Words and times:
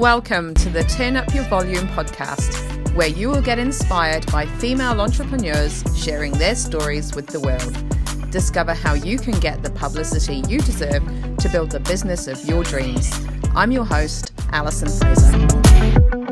Welcome 0.00 0.54
to 0.54 0.70
the 0.70 0.82
Turn 0.84 1.14
Up 1.14 1.34
Your 1.34 1.44
Volume 1.44 1.86
podcast, 1.88 2.94
where 2.94 3.08
you 3.08 3.28
will 3.28 3.42
get 3.42 3.58
inspired 3.58 4.24
by 4.32 4.46
female 4.46 4.98
entrepreneurs 4.98 5.84
sharing 5.94 6.32
their 6.32 6.54
stories 6.54 7.14
with 7.14 7.26
the 7.26 7.38
world. 7.38 8.30
Discover 8.30 8.72
how 8.72 8.94
you 8.94 9.18
can 9.18 9.38
get 9.40 9.62
the 9.62 9.68
publicity 9.68 10.36
you 10.48 10.58
deserve 10.60 11.04
to 11.36 11.50
build 11.50 11.72
the 11.72 11.80
business 11.80 12.28
of 12.28 12.42
your 12.46 12.64
dreams. 12.64 13.12
I'm 13.54 13.72
your 13.72 13.84
host, 13.84 14.32
Alison 14.52 14.88
Fraser. 14.88 16.29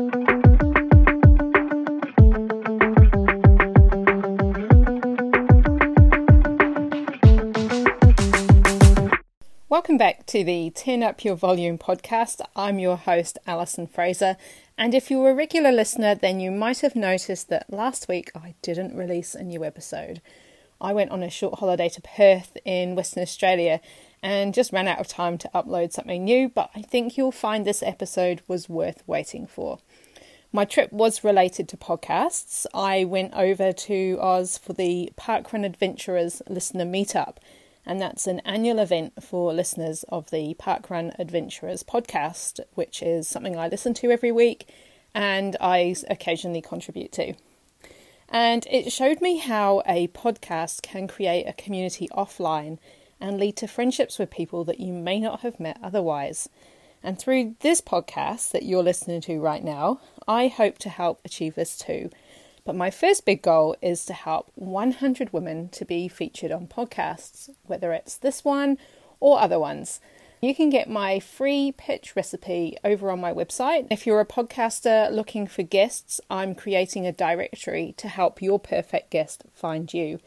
Welcome 9.89 9.97
back 9.97 10.27
to 10.27 10.43
the 10.43 10.69
Turn 10.69 11.01
Up 11.01 11.25
Your 11.25 11.33
Volume 11.33 11.79
podcast. 11.79 12.41
I'm 12.55 12.77
your 12.77 12.95
host, 12.95 13.39
Alison 13.47 13.87
Fraser. 13.87 14.37
And 14.77 14.93
if 14.93 15.09
you're 15.09 15.31
a 15.31 15.33
regular 15.33 15.71
listener, 15.71 16.13
then 16.13 16.39
you 16.39 16.51
might 16.51 16.81
have 16.81 16.95
noticed 16.95 17.49
that 17.49 17.73
last 17.73 18.07
week 18.07 18.29
I 18.35 18.53
didn't 18.61 18.95
release 18.95 19.33
a 19.33 19.41
new 19.41 19.65
episode. 19.65 20.21
I 20.79 20.93
went 20.93 21.09
on 21.09 21.23
a 21.23 21.29
short 21.31 21.57
holiday 21.57 21.89
to 21.89 22.01
Perth 22.03 22.55
in 22.63 22.93
Western 22.93 23.23
Australia 23.23 23.81
and 24.21 24.53
just 24.53 24.71
ran 24.71 24.87
out 24.87 24.99
of 24.99 25.07
time 25.07 25.39
to 25.39 25.49
upload 25.55 25.91
something 25.91 26.23
new, 26.23 26.49
but 26.49 26.69
I 26.75 26.83
think 26.83 27.17
you'll 27.17 27.31
find 27.31 27.65
this 27.65 27.81
episode 27.81 28.43
was 28.47 28.69
worth 28.69 29.01
waiting 29.07 29.47
for. 29.47 29.79
My 30.53 30.65
trip 30.65 30.93
was 30.93 31.23
related 31.23 31.67
to 31.67 31.77
podcasts. 31.77 32.67
I 32.75 33.05
went 33.05 33.33
over 33.33 33.71
to 33.71 34.19
Oz 34.21 34.55
for 34.55 34.73
the 34.73 35.11
Parkrun 35.17 35.65
Adventurers 35.65 36.43
listener 36.47 36.85
meetup 36.85 37.37
and 37.89 37.99
that's 37.99 38.27
an 38.27 38.39
annual 38.41 38.77
event 38.77 39.13
for 39.19 39.51
listeners 39.51 40.05
of 40.09 40.29
the 40.29 40.55
Parkrun 40.59 41.11
Adventurers 41.17 41.81
podcast, 41.81 42.59
which 42.75 43.01
is 43.01 43.27
something 43.27 43.57
I 43.57 43.67
listen 43.67 43.95
to 43.95 44.11
every 44.11 44.31
week 44.31 44.69
and 45.15 45.57
I 45.59 45.95
occasionally 46.07 46.61
contribute 46.61 47.11
to. 47.13 47.33
And 48.29 48.67
it 48.69 48.91
showed 48.91 49.21
me 49.21 49.37
how 49.37 49.81
a 49.87 50.07
podcast 50.09 50.83
can 50.83 51.07
create 51.07 51.45
a 51.47 51.53
community 51.53 52.07
offline 52.09 52.77
and 53.19 53.39
lead 53.39 53.57
to 53.57 53.67
friendships 53.67 54.19
with 54.19 54.29
people 54.29 54.63
that 54.65 54.79
you 54.79 54.93
may 54.93 55.19
not 55.19 55.39
have 55.39 55.59
met 55.59 55.79
otherwise. 55.81 56.47
And 57.01 57.17
through 57.17 57.55
this 57.61 57.81
podcast 57.81 58.51
that 58.51 58.65
you're 58.65 58.83
listening 58.83 59.21
to 59.21 59.39
right 59.39 59.63
now, 59.63 59.99
I 60.27 60.47
hope 60.47 60.77
to 60.79 60.89
help 60.89 61.21
achieve 61.25 61.55
this 61.55 61.75
too 61.75 62.11
but 62.69 62.75
my 62.75 62.91
first 62.91 63.25
big 63.25 63.41
goal 63.41 63.75
is 63.81 64.05
to 64.05 64.13
help 64.13 64.51
100 64.53 65.33
women 65.33 65.69
to 65.69 65.83
be 65.83 66.07
featured 66.07 66.51
on 66.51 66.67
podcasts, 66.67 67.49
whether 67.63 67.93
it's 67.93 68.15
this 68.15 68.45
one 68.45 68.77
or 69.19 69.41
other 69.41 69.57
ones. 69.57 69.99
You 70.39 70.53
can 70.53 70.69
get 70.69 70.87
my 70.87 71.19
free 71.19 71.73
pitch 71.75 72.15
recipe 72.15 72.77
over 72.83 73.09
on 73.09 73.19
my 73.19 73.33
website. 73.33 73.87
If 73.89 74.05
you're 74.05 74.19
a 74.19 74.25
podcaster 74.25 75.11
looking 75.11 75.47
for 75.47 75.63
guests, 75.63 76.21
I'm 76.29 76.53
creating 76.53 77.07
a 77.07 77.11
directory 77.11 77.95
to 77.97 78.07
help 78.07 78.39
your 78.39 78.59
perfect 78.59 79.09
guest 79.09 79.45
find 79.51 79.91
you. 79.91 80.19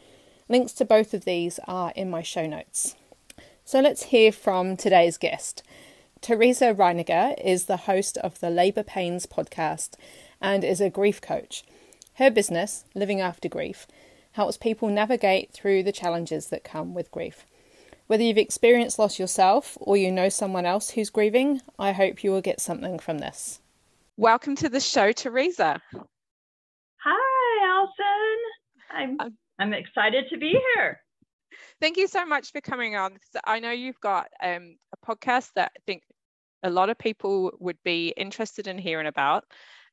Links 0.49 0.73
to 0.73 0.85
both 0.85 1.15
of 1.15 1.25
these 1.25 1.61
are 1.69 1.93
in 1.95 2.11
my 2.11 2.23
show 2.23 2.49
notes. 2.49 2.97
So 3.65 3.81
let's 3.81 4.07
hear 4.07 4.33
from 4.33 4.77
today's 4.77 5.17
guest. 5.17 5.63
Teresa 6.21 6.75
Reiniger 6.75 7.41
is 7.41 7.67
the 7.67 7.77
host 7.77 8.17
of 8.19 8.41
the 8.41 8.51
Labour 8.51 8.83
Pains 8.83 9.27
podcast 9.27 9.91
and 10.41 10.65
is 10.65 10.81
a 10.81 10.91
grief 10.91 11.21
coach. 11.21 11.63
Her 12.23 12.31
business, 12.31 12.85
Living 12.95 13.21
After 13.21 13.49
Grief, 13.49 13.89
helps 14.31 14.57
people 14.57 14.89
navigate 14.89 15.53
through 15.53 15.83
the 15.83 15.91
challenges 15.91 16.51
that 16.51 16.63
come 16.63 16.95
with 16.95 17.11
grief. 17.11 17.45
Whether 18.07 18.23
you've 18.23 18.39
experienced 18.39 18.97
loss 18.97 19.19
yourself 19.19 19.77
or 19.81 19.97
you 19.97 20.13
know 20.13 20.29
someone 20.29 20.65
else 20.65 20.91
who's 20.91 21.11
grieving, 21.11 21.63
I 21.81 21.91
hope 21.91 22.23
you 22.23 22.31
will 22.31 22.41
get 22.41 22.61
something 22.61 23.01
from 23.01 23.19
this. 23.19 23.59
Welcome 24.17 24.55
to 24.59 24.69
the 24.69 24.79
show, 24.79 25.11
Teresa. 25.11 25.81
Hi, 27.03 27.67
Alison. 27.67 29.19
I'm, 29.19 29.37
I'm 29.59 29.75
excited 29.75 30.27
to 30.31 30.39
be 30.39 30.57
here. 30.77 31.01
Thank 31.81 31.97
you 31.97 32.07
so 32.07 32.25
much 32.25 32.53
for 32.53 32.61
coming 32.61 32.95
on. 32.95 33.17
I 33.43 33.59
know 33.59 33.73
you've 33.73 33.99
got 33.99 34.29
um, 34.41 34.77
a 34.93 35.05
podcast 35.05 35.49
that 35.57 35.73
I 35.77 35.81
think 35.87 36.05
a 36.63 36.71
lot 36.71 36.89
of 36.89 36.97
people 36.99 37.51
would 37.59 37.79
be 37.83 38.15
interested 38.17 38.69
in 38.69 38.79
hearing 38.79 39.09
about 39.09 39.43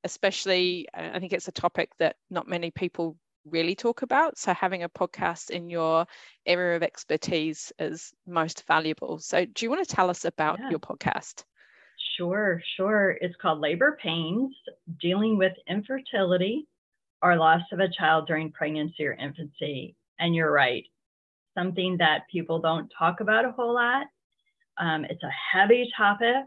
especially 0.04 0.88
uh, 0.94 1.12
I 1.14 1.20
think 1.20 1.34
it's 1.34 1.48
a 1.48 1.54
topic 1.54 1.92
that 2.00 2.16
not 2.30 2.48
many 2.48 2.72
people 2.72 3.18
really 3.46 3.76
talk 3.76 4.02
about. 4.02 4.38
So 4.38 4.54
having 4.54 4.84
a 4.84 4.90
podcast 4.90 5.50
in 5.50 5.70
your 5.70 6.06
area 6.46 6.76
of 6.76 6.84
expertise 6.84 7.72
is 7.80 8.14
most 8.28 8.66
valuable. 8.68 9.20
So 9.20 9.46
do 9.46 9.66
you 9.66 9.70
want 9.70 9.88
to 9.88 9.96
tell 9.96 10.10
us 10.10 10.26
about 10.26 10.60
yeah. 10.60 10.70
your 10.70 10.80
podcast? 10.80 11.44
Sure, 12.18 12.62
sure. 12.76 13.18
It's 13.22 13.36
called 13.42 13.60
Labor 13.60 13.98
Pains, 14.02 14.54
dealing 15.02 15.38
with 15.38 15.54
infertility 15.68 16.68
or 17.22 17.38
loss 17.38 17.62
of 17.72 17.80
a 17.80 17.90
child 17.90 18.28
during 18.28 18.52
pregnancy 18.52 19.06
or 19.06 19.14
infancy. 19.14 19.96
And 20.20 20.36
you're 20.36 20.52
right, 20.52 20.84
something 21.58 21.98
that 22.00 22.24
people 22.32 22.60
don't 22.60 22.92
talk 22.98 23.22
about 23.22 23.46
a 23.46 23.52
whole 23.52 23.74
lot. 23.74 24.08
Um, 24.78 25.06
it's 25.06 25.24
a 25.24 25.58
heavy 25.58 25.90
topic, 25.96 26.46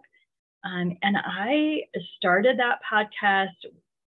um, 0.65 0.97
and 1.03 1.17
I 1.17 1.83
started 2.17 2.59
that 2.59 2.79
podcast 2.91 3.49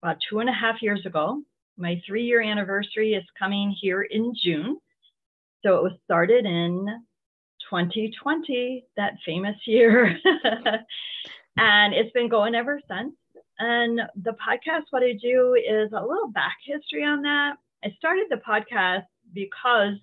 about 0.03 0.17
two 0.29 0.39
and 0.39 0.49
a 0.49 0.53
half 0.53 0.81
years 0.81 1.05
ago. 1.05 1.41
My 1.77 2.01
three 2.05 2.25
year 2.25 2.41
anniversary 2.41 3.13
is 3.13 3.23
coming 3.39 3.75
here 3.79 4.01
in 4.03 4.33
June. 4.43 4.77
So 5.63 5.77
it 5.77 5.83
was 5.83 5.93
started 6.03 6.45
in 6.45 6.87
2020, 7.69 8.85
that 8.97 9.13
famous 9.25 9.55
year. 9.65 10.17
and 11.57 11.93
it's 11.93 12.11
been 12.11 12.29
going 12.29 12.55
ever 12.55 12.81
since. 12.89 13.13
And 13.59 14.01
the 14.15 14.31
podcast, 14.31 14.85
what 14.89 15.03
I 15.03 15.13
do 15.21 15.55
is 15.55 15.91
a 15.93 16.05
little 16.05 16.31
back 16.33 16.57
history 16.65 17.03
on 17.03 17.21
that. 17.21 17.53
I 17.83 17.93
started 17.97 18.25
the 18.29 18.37
podcast 18.47 19.05
because 19.33 19.95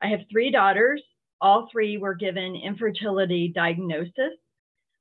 I 0.00 0.08
have 0.08 0.20
three 0.30 0.50
daughters. 0.50 1.02
All 1.40 1.68
three 1.70 1.98
were 1.98 2.14
given 2.14 2.54
infertility 2.56 3.48
diagnosis 3.54 4.38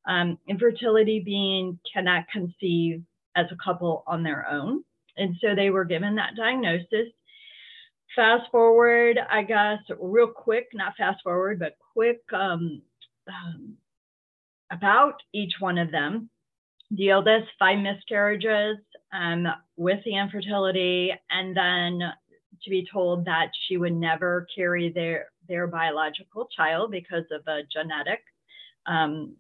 um, 0.07 0.37
infertility 0.47 1.19
being 1.19 1.79
cannot 1.91 2.25
conceive 2.31 3.03
as 3.35 3.45
a 3.51 3.57
couple 3.63 4.03
on 4.07 4.23
their 4.23 4.47
own. 4.49 4.83
And 5.17 5.35
so 5.41 5.55
they 5.55 5.69
were 5.69 5.85
given 5.85 6.15
that 6.15 6.35
diagnosis. 6.35 7.11
Fast 8.15 8.49
forward, 8.51 9.17
I 9.29 9.43
guess, 9.43 9.79
real 9.99 10.27
quick, 10.27 10.67
not 10.73 10.93
fast 10.97 11.23
forward, 11.23 11.59
but 11.59 11.77
quick 11.93 12.21
um, 12.31 12.81
um, 13.27 13.73
about 14.71 15.15
each 15.33 15.53
one 15.59 15.77
of 15.77 15.91
them. 15.91 16.29
The 16.91 17.13
oldest, 17.13 17.47
five 17.57 17.79
miscarriages 17.79 18.77
um, 19.11 19.47
with 19.77 19.99
the 20.05 20.15
infertility, 20.15 21.11
and 21.31 21.57
then 21.57 21.99
to 22.63 22.69
be 22.69 22.87
told 22.91 23.25
that 23.25 23.49
she 23.67 23.77
would 23.77 23.93
never 23.95 24.47
carry 24.55 24.91
their, 24.91 25.29
their 25.47 25.65
biological 25.65 26.47
child 26.55 26.91
because 26.91 27.25
of 27.31 27.41
a 27.47 27.61
genetic 27.71 28.21
um, 28.85 29.35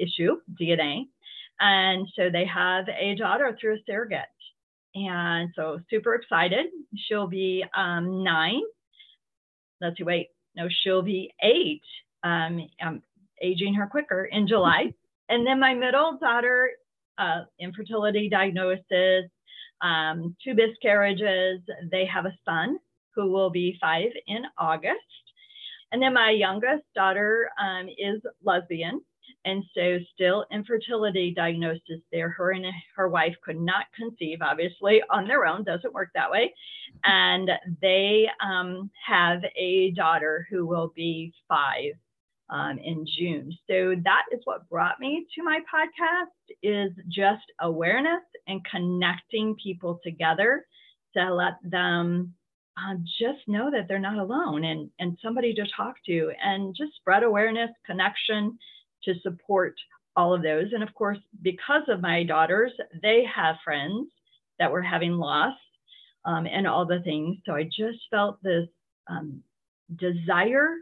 issue, 0.00 0.36
DNA. 0.60 1.06
And 1.60 2.08
so 2.16 2.30
they 2.30 2.46
have 2.46 2.86
a 2.88 3.14
daughter 3.16 3.56
through 3.60 3.74
a 3.74 3.78
surrogate. 3.86 4.20
And 4.94 5.50
so 5.54 5.80
super 5.88 6.14
excited. 6.14 6.66
She'll 6.96 7.26
be 7.28 7.64
um, 7.76 8.24
nine. 8.24 8.62
Let's 9.80 9.98
see, 9.98 10.04
wait, 10.04 10.28
no, 10.56 10.68
she'll 10.82 11.02
be 11.02 11.32
eight. 11.42 11.82
Um, 12.22 12.68
I'm 12.82 13.02
aging 13.40 13.74
her 13.74 13.86
quicker 13.86 14.24
in 14.24 14.48
July. 14.48 14.92
and 15.28 15.46
then 15.46 15.60
my 15.60 15.74
middle 15.74 16.18
daughter, 16.20 16.70
uh, 17.18 17.42
infertility 17.58 18.28
diagnosis, 18.28 19.30
um, 19.82 20.34
two 20.42 20.54
miscarriages. 20.54 21.60
They 21.90 22.04
have 22.06 22.26
a 22.26 22.36
son 22.44 22.78
who 23.14 23.30
will 23.30 23.50
be 23.50 23.76
five 23.80 24.10
in 24.26 24.42
August. 24.58 24.98
And 25.92 26.00
then 26.00 26.14
my 26.14 26.30
youngest 26.30 26.84
daughter 26.94 27.50
um, 27.60 27.88
is 27.88 28.20
lesbian. 28.44 29.00
And 29.44 29.64
so, 29.74 29.98
still 30.14 30.44
infertility 30.52 31.32
diagnosis 31.34 32.00
there. 32.12 32.30
Her 32.30 32.50
and 32.52 32.66
her 32.96 33.08
wife 33.08 33.34
could 33.42 33.60
not 33.60 33.86
conceive, 33.96 34.38
obviously, 34.42 35.00
on 35.10 35.26
their 35.26 35.46
own. 35.46 35.64
Doesn't 35.64 35.94
work 35.94 36.10
that 36.14 36.30
way. 36.30 36.54
And 37.04 37.50
they 37.80 38.28
um, 38.44 38.90
have 39.06 39.42
a 39.56 39.92
daughter 39.92 40.46
who 40.50 40.66
will 40.66 40.92
be 40.94 41.32
five 41.48 41.92
um, 42.50 42.78
in 42.78 43.06
June. 43.18 43.56
So 43.68 43.94
that 44.04 44.24
is 44.32 44.40
what 44.44 44.68
brought 44.68 45.00
me 45.00 45.26
to 45.34 45.42
my 45.42 45.60
podcast 45.72 46.54
is 46.62 46.90
just 47.08 47.44
awareness 47.60 48.22
and 48.46 48.60
connecting 48.64 49.56
people 49.62 50.00
together 50.04 50.66
to 51.16 51.34
let 51.34 51.54
them 51.62 52.34
um, 52.76 53.04
just 53.18 53.46
know 53.46 53.70
that 53.70 53.86
they're 53.88 53.98
not 53.98 54.18
alone 54.18 54.64
and, 54.64 54.90
and 54.98 55.18
somebody 55.22 55.54
to 55.54 55.64
talk 55.76 55.96
to 56.06 56.32
and 56.42 56.74
just 56.76 56.94
spread 56.96 57.22
awareness, 57.22 57.70
connection, 57.86 58.58
to 59.04 59.14
support 59.20 59.74
all 60.16 60.34
of 60.34 60.42
those. 60.42 60.72
And 60.72 60.82
of 60.82 60.92
course, 60.94 61.18
because 61.42 61.82
of 61.88 62.00
my 62.00 62.24
daughters, 62.24 62.72
they 63.02 63.24
have 63.34 63.56
friends 63.64 64.08
that 64.58 64.70
were 64.70 64.82
having 64.82 65.12
loss 65.12 65.56
um, 66.24 66.46
and 66.46 66.66
all 66.66 66.84
the 66.84 67.00
things. 67.00 67.38
So 67.46 67.54
I 67.54 67.64
just 67.64 67.98
felt 68.10 68.42
this 68.42 68.68
um, 69.08 69.42
desire 69.96 70.74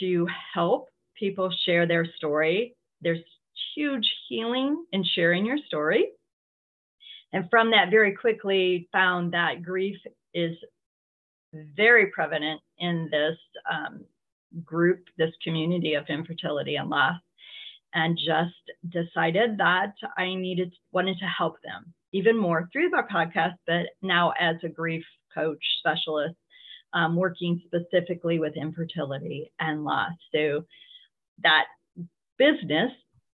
to 0.00 0.26
help 0.54 0.88
people 1.18 1.52
share 1.64 1.86
their 1.86 2.06
story. 2.16 2.76
There's 3.00 3.20
huge 3.74 4.08
healing 4.28 4.84
in 4.92 5.04
sharing 5.14 5.46
your 5.46 5.58
story. 5.66 6.08
And 7.32 7.48
from 7.50 7.70
that, 7.72 7.90
very 7.90 8.14
quickly 8.14 8.88
found 8.92 9.32
that 9.32 9.62
grief 9.62 9.98
is 10.32 10.56
very 11.76 12.06
prevalent 12.06 12.60
in 12.78 13.08
this 13.10 13.36
um, 13.70 14.04
group, 14.64 15.04
this 15.18 15.32
community 15.42 15.94
of 15.94 16.04
infertility 16.08 16.76
and 16.76 16.88
loss, 16.88 17.20
and 17.94 18.18
just 18.18 18.54
decided 18.88 19.58
that 19.58 19.94
I 20.16 20.34
needed, 20.34 20.74
wanted 20.92 21.18
to 21.18 21.26
help 21.26 21.56
them 21.62 21.94
even 22.12 22.38
more 22.38 22.68
through 22.72 22.94
our 22.94 23.06
podcast, 23.06 23.56
but 23.66 23.86
now 24.02 24.32
as 24.40 24.56
a 24.64 24.68
grief 24.68 25.04
coach 25.34 25.62
specialist, 25.80 26.36
um, 26.94 27.14
working 27.14 27.60
specifically 27.66 28.38
with 28.38 28.56
infertility 28.56 29.52
and 29.60 29.84
loss. 29.84 30.12
So 30.34 30.64
that 31.42 31.64
business 32.38 32.92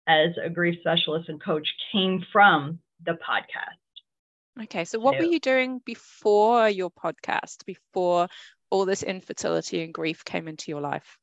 as 0.07 0.29
a 0.43 0.49
grief 0.49 0.79
specialist 0.79 1.29
and 1.29 1.41
coach 1.41 1.67
came 1.91 2.25
from 2.31 2.79
the 3.05 3.11
podcast. 3.11 4.63
Okay, 4.63 4.83
so 4.83 4.99
what 4.99 5.15
so, 5.15 5.19
were 5.19 5.31
you 5.31 5.39
doing 5.39 5.79
before 5.85 6.67
your 6.67 6.89
podcast, 6.91 7.65
before 7.65 8.27
all 8.69 8.85
this 8.85 9.03
infertility 9.03 9.83
and 9.83 9.93
grief 9.93 10.25
came 10.25 10.47
into 10.47 10.71
your 10.71 10.81
life? 10.81 11.17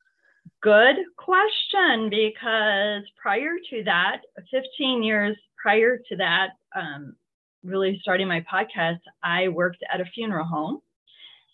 Good 0.63 0.97
question, 1.17 2.11
because 2.11 3.03
prior 3.21 3.55
to 3.71 3.85
that, 3.85 4.23
15 4.51 5.03
years 5.03 5.37
prior 5.61 5.99
to 6.09 6.17
that, 6.17 6.51
um, 6.75 7.17
really 7.65 7.99
starting 8.03 8.29
my 8.29 8.45
podcast, 8.53 9.01
I 9.23 9.49
worked 9.49 9.83
at 9.93 10.01
a 10.01 10.05
funeral 10.15 10.47
home. 10.47 10.81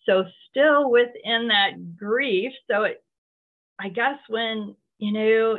So, 0.06 0.24
still 0.50 0.90
within 0.90 1.48
that 1.48 1.96
grief. 1.96 2.52
So, 2.70 2.84
it, 2.84 3.02
I 3.78 3.88
guess 3.88 4.18
when, 4.28 4.76
you 4.98 5.12
know, 5.12 5.58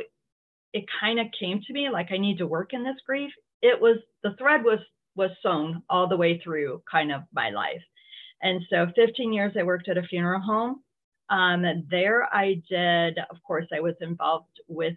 it 0.72 0.84
kind 1.00 1.18
of 1.20 1.26
came 1.38 1.60
to 1.66 1.72
me 1.72 1.90
like 1.90 2.12
I 2.12 2.18
need 2.18 2.38
to 2.38 2.46
work 2.46 2.72
in 2.72 2.84
this 2.84 2.96
grief, 3.06 3.32
it 3.62 3.80
was 3.80 3.98
the 4.22 4.34
thread 4.38 4.64
was 4.64 4.80
was 5.16 5.30
sewn 5.42 5.82
all 5.90 6.08
the 6.08 6.16
way 6.16 6.38
through 6.44 6.82
kind 6.90 7.12
of 7.12 7.22
my 7.32 7.50
life. 7.50 7.82
And 8.42 8.62
so 8.70 8.86
15 8.94 9.32
years 9.32 9.54
I 9.58 9.62
worked 9.64 9.88
at 9.88 9.98
a 9.98 10.02
funeral 10.02 10.40
home. 10.42 10.82
Um, 11.30 11.64
there 11.90 12.28
I 12.34 12.62
did, 12.68 13.18
of 13.30 13.42
course, 13.46 13.66
I 13.72 13.80
was 13.80 13.94
involved 14.00 14.60
with 14.68 14.94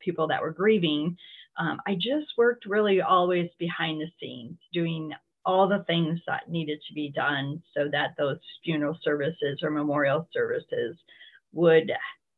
people 0.00 0.26
that 0.28 0.42
were 0.42 0.52
grieving. 0.52 1.16
Um, 1.58 1.80
I 1.86 1.94
just 1.94 2.28
worked 2.36 2.66
really 2.66 3.00
always 3.00 3.50
behind 3.58 4.00
the 4.00 4.10
scenes, 4.20 4.58
doing 4.72 5.12
all 5.44 5.68
the 5.68 5.84
things 5.86 6.20
that 6.26 6.50
needed 6.50 6.80
to 6.86 6.94
be 6.94 7.10
done 7.10 7.62
so 7.74 7.88
that 7.90 8.14
those 8.18 8.38
funeral 8.64 8.98
services 9.02 9.60
or 9.62 9.70
memorial 9.70 10.28
services 10.32 10.96
would 11.52 11.90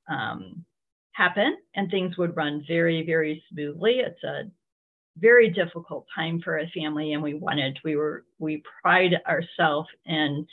um, 0.09 0.65
happen 1.13 1.57
and 1.75 1.91
things 1.91 2.17
would 2.17 2.37
run 2.37 2.65
very, 2.67 3.05
very 3.05 3.43
smoothly. 3.51 4.01
It's 4.01 4.23
a 4.23 4.45
very 5.19 5.51
difficult 5.51 6.07
time 6.15 6.41
for 6.43 6.59
a 6.59 6.71
family 6.71 7.13
and 7.13 7.23
we 7.23 7.35
wanted 7.35 7.79
we 7.85 7.97
were 7.97 8.25
we 8.39 8.63
pride 8.83 9.15
ourselves 9.27 9.89
in 10.07 10.47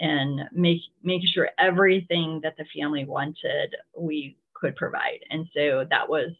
and 0.00 0.40
make 0.52 0.80
making 1.02 1.28
sure 1.32 1.50
everything 1.58 2.40
that 2.42 2.56
the 2.56 2.64
family 2.76 3.04
wanted 3.04 3.74
we 3.96 4.36
could 4.54 4.74
provide 4.76 5.20
and 5.30 5.46
so 5.54 5.84
that 5.90 6.08
was 6.08 6.30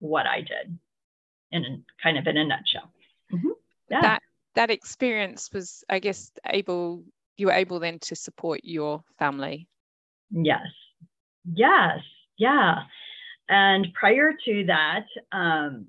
what 0.00 0.26
i 0.26 0.40
did 0.40 0.78
in 1.52 1.84
kind 2.02 2.18
of 2.18 2.26
in 2.26 2.36
a 2.36 2.44
nutshell 2.44 2.90
mm-hmm. 3.32 3.48
yeah. 3.90 4.00
that 4.00 4.22
that 4.54 4.70
experience 4.70 5.50
was 5.52 5.84
i 5.88 5.98
guess 5.98 6.30
able 6.50 7.02
you 7.36 7.46
were 7.46 7.52
able 7.52 7.78
then 7.78 7.98
to 7.98 8.16
support 8.16 8.60
your 8.64 9.02
family 9.18 9.68
yes 10.30 10.66
yes 11.54 12.00
yeah 12.36 12.82
and 13.48 13.88
prior 13.94 14.32
to 14.44 14.64
that 14.66 15.06
um, 15.32 15.86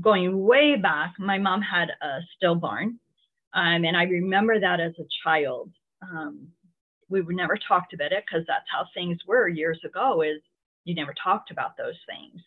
going 0.00 0.44
way 0.44 0.76
back, 0.76 1.14
my 1.18 1.38
mom 1.38 1.60
had 1.60 1.90
a 2.00 2.20
stillborn. 2.36 2.98
Um, 3.54 3.84
and 3.84 3.96
I 3.96 4.04
remember 4.04 4.58
that 4.58 4.80
as 4.80 4.92
a 4.98 5.06
child. 5.24 5.70
Um, 6.02 6.48
we 7.20 7.34
never 7.34 7.56
talked 7.56 7.92
about 7.92 8.12
it 8.12 8.24
because 8.26 8.46
that's 8.46 8.66
how 8.70 8.86
things 8.94 9.18
were 9.26 9.48
years 9.48 9.80
ago 9.84 10.22
is 10.22 10.40
you 10.84 10.94
never 10.94 11.14
talked 11.22 11.50
about 11.50 11.76
those 11.76 11.98
things. 12.06 12.40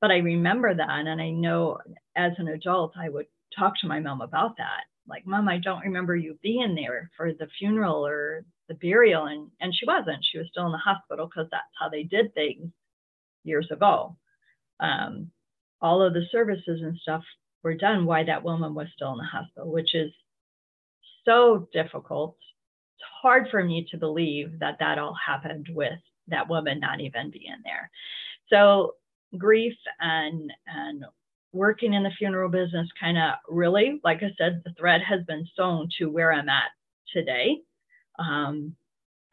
But 0.00 0.10
I 0.10 0.18
remember 0.18 0.74
that. 0.74 0.88
And 0.88 1.20
I 1.20 1.30
know 1.30 1.78
as 2.16 2.32
an 2.38 2.48
adult, 2.48 2.92
I 2.96 3.08
would 3.08 3.26
talk 3.56 3.74
to 3.80 3.88
my 3.88 4.00
mom 4.00 4.20
about 4.20 4.56
that. 4.58 4.84
Like, 5.08 5.26
mom, 5.26 5.48
I 5.48 5.58
don't 5.58 5.80
remember 5.80 6.16
you 6.16 6.38
being 6.42 6.74
there 6.74 7.10
for 7.16 7.32
the 7.32 7.48
funeral 7.58 8.06
or 8.06 8.44
the 8.68 8.74
burial. 8.74 9.26
And, 9.26 9.50
and 9.60 9.74
she 9.74 9.86
wasn't. 9.86 10.24
She 10.24 10.38
was 10.38 10.48
still 10.50 10.66
in 10.66 10.72
the 10.72 10.78
hospital 10.78 11.26
because 11.26 11.48
that's 11.50 11.64
how 11.78 11.88
they 11.88 12.02
did 12.02 12.34
things 12.34 12.70
years 13.44 13.68
ago. 13.70 14.16
Um, 14.80 15.30
all 15.80 16.02
of 16.02 16.14
the 16.14 16.26
services 16.32 16.80
and 16.82 16.98
stuff 16.98 17.22
were 17.62 17.74
done 17.74 18.06
while 18.06 18.24
that 18.26 18.42
woman 18.42 18.74
was 18.74 18.88
still 18.94 19.12
in 19.12 19.18
the 19.18 19.24
hospital, 19.24 19.70
which 19.70 19.94
is 19.94 20.12
so 21.24 21.68
difficult. 21.72 22.36
It's 22.96 23.04
hard 23.22 23.48
for 23.50 23.62
me 23.62 23.86
to 23.90 23.98
believe 23.98 24.58
that 24.60 24.78
that 24.80 24.98
all 24.98 25.14
happened 25.14 25.68
with 25.72 25.98
that 26.28 26.48
woman 26.48 26.80
not 26.80 27.00
even 27.00 27.30
being 27.30 27.56
there. 27.64 27.90
So 28.50 28.94
grief 29.36 29.74
and 30.00 30.52
and 30.66 31.04
working 31.52 31.94
in 31.94 32.02
the 32.02 32.10
funeral 32.18 32.50
business 32.50 32.88
kind 33.00 33.18
of 33.18 33.34
really, 33.48 34.00
like 34.04 34.22
I 34.22 34.30
said, 34.36 34.62
the 34.64 34.74
thread 34.78 35.00
has 35.02 35.24
been 35.24 35.46
sewn 35.56 35.88
to 35.98 36.06
where 36.06 36.32
I'm 36.32 36.48
at 36.48 36.70
today. 37.12 37.58
Um, 38.18 38.74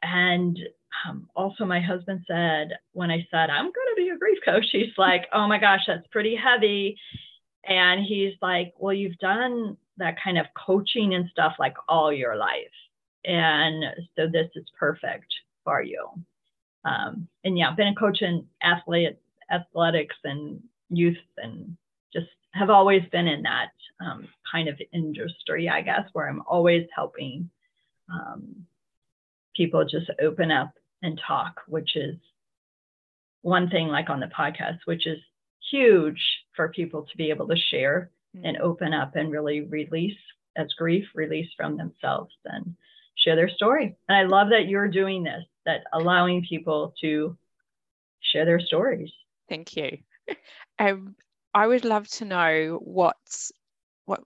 and 0.02 0.58
um, 1.08 1.30
also, 1.36 1.66
my 1.66 1.80
husband 1.80 2.22
said 2.28 2.70
when 2.92 3.12
I 3.12 3.28
said 3.32 3.50
I'm 3.50 3.66
going 3.66 3.96
to 3.96 3.96
be 3.96 4.10
a 4.10 4.18
grief 4.18 4.40
coach, 4.44 4.66
he's 4.72 4.98
like, 4.98 5.26
"Oh 5.34 5.48
my 5.48 5.58
gosh, 5.60 5.82
that's 5.88 6.08
pretty 6.08 6.36
heavy," 6.36 6.98
and 7.66 8.04
he's 8.04 8.34
like, 8.42 8.74
"Well, 8.78 8.94
you've 8.94 9.18
done 9.18 9.78
that 9.98 10.16
kind 10.24 10.38
of 10.38 10.46
coaching 10.56 11.14
and 11.14 11.30
stuff 11.30 11.54
like 11.60 11.76
all 11.88 12.12
your 12.12 12.36
life, 12.36 12.74
and 13.26 13.84
so 14.16 14.28
this 14.28 14.50
is 14.56 14.66
perfect 14.78 15.34
for 15.64 15.82
you." 15.82 16.08
Um, 16.86 17.28
and 17.44 17.58
yeah, 17.58 17.70
I've 17.70 17.78
been 17.78 17.90
a 17.90 17.96
coach 17.96 18.22
in 18.22 18.46
athlete, 18.62 19.18
athletics 19.52 20.16
and 20.24 20.62
youth, 20.90 21.18
and 21.38 21.78
just 22.14 22.28
have 22.52 22.70
always 22.70 23.04
been 23.12 23.28
in 23.28 23.44
that 23.44 23.72
um, 24.00 24.28
kind 24.52 24.68
of 24.68 24.80
industry, 24.92 25.70
I 25.70 25.82
guess, 25.82 26.08
where 26.14 26.30
I'm 26.30 26.44
always 26.48 26.88
helping 26.96 27.50
um, 28.12 28.66
people 29.56 29.86
just 29.86 30.10
open 30.22 30.52
up 30.52 30.74
and 31.02 31.20
talk, 31.26 31.62
which 31.68 31.96
is 31.96 32.16
one 33.42 33.70
thing 33.70 33.88
like 33.88 34.10
on 34.10 34.20
the 34.20 34.28
podcast, 34.38 34.80
which 34.86 35.06
is 35.06 35.20
huge 35.72 36.22
for 36.56 36.70
people 36.70 37.04
to 37.04 37.18
be 37.18 37.30
able 37.30 37.48
to 37.48 37.56
share 37.72 38.10
mm-hmm. 38.36 38.46
and 38.46 38.58
open 38.58 38.94
up 38.94 39.16
and 39.16 39.32
really 39.32 39.62
release 39.62 40.18
as 40.56 40.72
grief, 40.78 41.06
release 41.16 41.50
from 41.58 41.78
themselves 41.78 42.34
and 42.46 42.76
share 43.16 43.36
their 43.36 43.50
story. 43.50 43.96
And 44.08 44.18
I 44.18 44.24
love 44.24 44.50
that 44.50 44.68
you're 44.68 44.88
doing 44.88 45.24
this, 45.24 45.44
that 45.66 45.84
allowing 45.94 46.46
people 46.48 46.94
to 47.02 47.38
share 48.22 48.46
their 48.46 48.60
stories. 48.60 49.12
Thank 49.50 49.76
you. 49.76 49.98
Um, 50.80 51.16
I 51.54 51.68
would 51.68 51.86
love 51.86 52.08
to 52.10 52.26
know 52.26 52.80
what's 52.82 53.52
what 54.06 54.24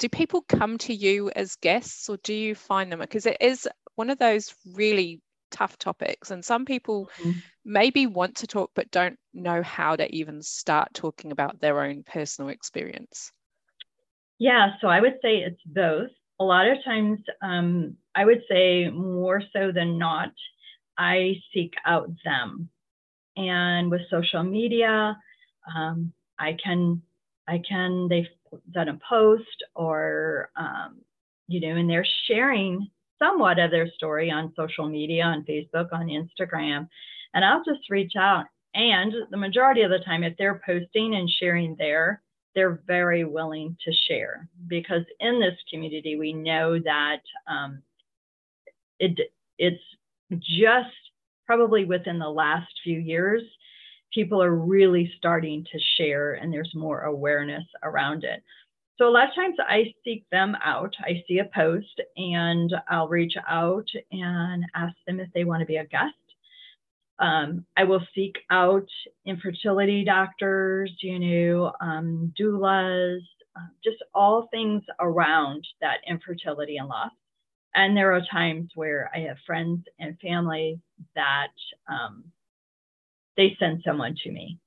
do 0.00 0.08
people 0.08 0.42
come 0.42 0.76
to 0.78 0.92
you 0.92 1.30
as 1.36 1.54
guests 1.56 2.08
or 2.08 2.16
do 2.18 2.34
you 2.34 2.54
find 2.54 2.90
them 2.90 2.98
because 2.98 3.26
it 3.26 3.36
is 3.40 3.68
one 3.94 4.10
of 4.10 4.18
those 4.18 4.52
really 4.72 5.20
tough 5.50 5.78
topics 5.78 6.32
and 6.32 6.44
some 6.44 6.64
people 6.64 7.08
mm-hmm. 7.18 7.38
maybe 7.64 8.06
want 8.06 8.34
to 8.38 8.46
talk 8.48 8.72
but 8.74 8.90
don't 8.90 9.16
know 9.32 9.62
how 9.62 9.94
to 9.94 10.12
even 10.12 10.42
start 10.42 10.92
talking 10.94 11.30
about 11.30 11.60
their 11.60 11.80
own 11.80 12.02
personal 12.02 12.48
experience 12.48 13.30
yeah 14.40 14.72
so 14.80 14.88
i 14.88 15.00
would 15.00 15.14
say 15.22 15.36
it's 15.36 15.62
both 15.64 16.10
a 16.40 16.44
lot 16.44 16.66
of 16.66 16.82
times 16.84 17.20
um, 17.40 17.96
i 18.14 18.24
would 18.24 18.42
say 18.50 18.88
more 18.90 19.42
so 19.52 19.72
than 19.72 19.98
not 19.98 20.32
i 20.98 21.34
seek 21.52 21.74
out 21.86 22.10
them 22.24 22.68
and 23.36 23.90
with 23.90 24.00
social 24.10 24.42
media 24.42 25.16
um, 25.74 26.12
i 26.38 26.56
can 26.62 27.00
i 27.48 27.60
can 27.68 28.08
they've 28.08 28.26
done 28.72 28.88
a 28.88 28.98
post 29.08 29.64
or 29.74 30.50
um, 30.56 30.96
you 31.48 31.60
know 31.60 31.76
and 31.76 31.90
they're 31.90 32.06
sharing 32.26 32.88
somewhat 33.18 33.58
of 33.58 33.70
their 33.70 33.88
story 33.90 34.30
on 34.30 34.52
social 34.56 34.88
media, 34.88 35.24
on 35.24 35.44
Facebook, 35.44 35.92
on 35.92 36.08
Instagram, 36.08 36.88
and 37.32 37.44
I'll 37.44 37.64
just 37.64 37.90
reach 37.90 38.12
out. 38.18 38.46
And 38.74 39.12
the 39.30 39.36
majority 39.36 39.82
of 39.82 39.90
the 39.90 40.00
time, 40.00 40.24
if 40.24 40.36
they're 40.36 40.60
posting 40.66 41.14
and 41.14 41.30
sharing 41.30 41.76
there, 41.78 42.22
they're 42.54 42.80
very 42.86 43.24
willing 43.24 43.76
to 43.84 43.92
share 44.08 44.48
because 44.68 45.02
in 45.20 45.40
this 45.40 45.56
community, 45.70 46.16
we 46.16 46.32
know 46.32 46.78
that 46.78 47.20
um, 47.48 47.82
it, 49.04 49.32
it's 49.58 49.82
just 50.40 50.94
probably 51.46 51.84
within 51.84 52.18
the 52.18 52.28
last 52.28 52.72
few 52.82 52.98
years, 52.98 53.42
people 54.12 54.42
are 54.42 54.54
really 54.54 55.12
starting 55.16 55.64
to 55.72 55.78
share 55.96 56.34
and 56.34 56.52
there's 56.52 56.72
more 56.74 57.02
awareness 57.02 57.64
around 57.82 58.24
it. 58.24 58.42
So 58.96 59.08
a 59.08 59.10
lot 59.10 59.28
of 59.28 59.34
times 59.34 59.56
I 59.58 59.92
seek 60.04 60.24
them 60.30 60.56
out. 60.64 60.94
I 61.00 61.24
see 61.26 61.40
a 61.40 61.50
post 61.52 62.00
and 62.16 62.72
I'll 62.88 63.08
reach 63.08 63.34
out 63.48 63.88
and 64.12 64.64
ask 64.74 64.94
them 65.06 65.18
if 65.18 65.28
they 65.34 65.44
want 65.44 65.60
to 65.60 65.66
be 65.66 65.76
a 65.76 65.86
guest. 65.86 66.14
Um, 67.18 67.64
I 67.76 67.84
will 67.84 68.04
seek 68.14 68.36
out 68.50 68.88
infertility 69.24 70.04
doctors, 70.04 70.92
you 71.00 71.18
know, 71.18 71.72
um, 71.80 72.32
doulas, 72.40 73.20
uh, 73.56 73.66
just 73.84 74.02
all 74.14 74.48
things 74.50 74.82
around 75.00 75.66
that 75.80 75.98
infertility 76.08 76.76
and 76.76 76.88
loss. 76.88 77.12
And 77.74 77.96
there 77.96 78.12
are 78.12 78.22
times 78.30 78.70
where 78.74 79.10
I 79.14 79.20
have 79.20 79.36
friends 79.46 79.84
and 79.98 80.18
family 80.20 80.80
that 81.16 81.52
um, 81.88 82.24
they 83.36 83.56
send 83.58 83.82
someone 83.84 84.14
to 84.22 84.30
me, 84.30 84.58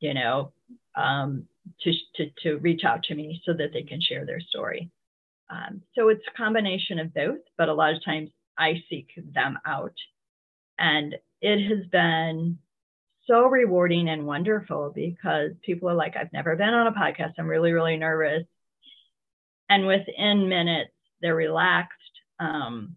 you 0.00 0.14
know, 0.14 0.52
um, 0.94 1.48
to, 1.80 1.92
to, 2.16 2.30
to 2.42 2.56
reach 2.58 2.84
out 2.84 3.02
to 3.04 3.14
me 3.14 3.42
so 3.44 3.52
that 3.54 3.72
they 3.72 3.82
can 3.82 4.00
share 4.00 4.24
their 4.24 4.40
story. 4.40 4.90
Um, 5.50 5.82
so 5.94 6.08
it's 6.08 6.24
a 6.32 6.36
combination 6.36 6.98
of 6.98 7.12
both, 7.12 7.40
but 7.58 7.68
a 7.68 7.74
lot 7.74 7.94
of 7.94 8.04
times 8.04 8.30
I 8.56 8.82
seek 8.88 9.08
them 9.34 9.58
out. 9.66 9.94
And 10.78 11.16
it 11.40 11.68
has 11.68 11.86
been 11.90 12.58
so 13.26 13.46
rewarding 13.46 14.08
and 14.08 14.26
wonderful 14.26 14.92
because 14.94 15.52
people 15.62 15.88
are 15.88 15.94
like, 15.94 16.16
I've 16.16 16.32
never 16.32 16.56
been 16.56 16.68
on 16.74 16.86
a 16.86 16.92
podcast. 16.92 17.34
I'm 17.38 17.46
really, 17.46 17.72
really 17.72 17.96
nervous. 17.96 18.44
And 19.68 19.86
within 19.86 20.48
minutes, 20.48 20.92
they're 21.20 21.34
relaxed, 21.34 21.98
um, 22.38 22.96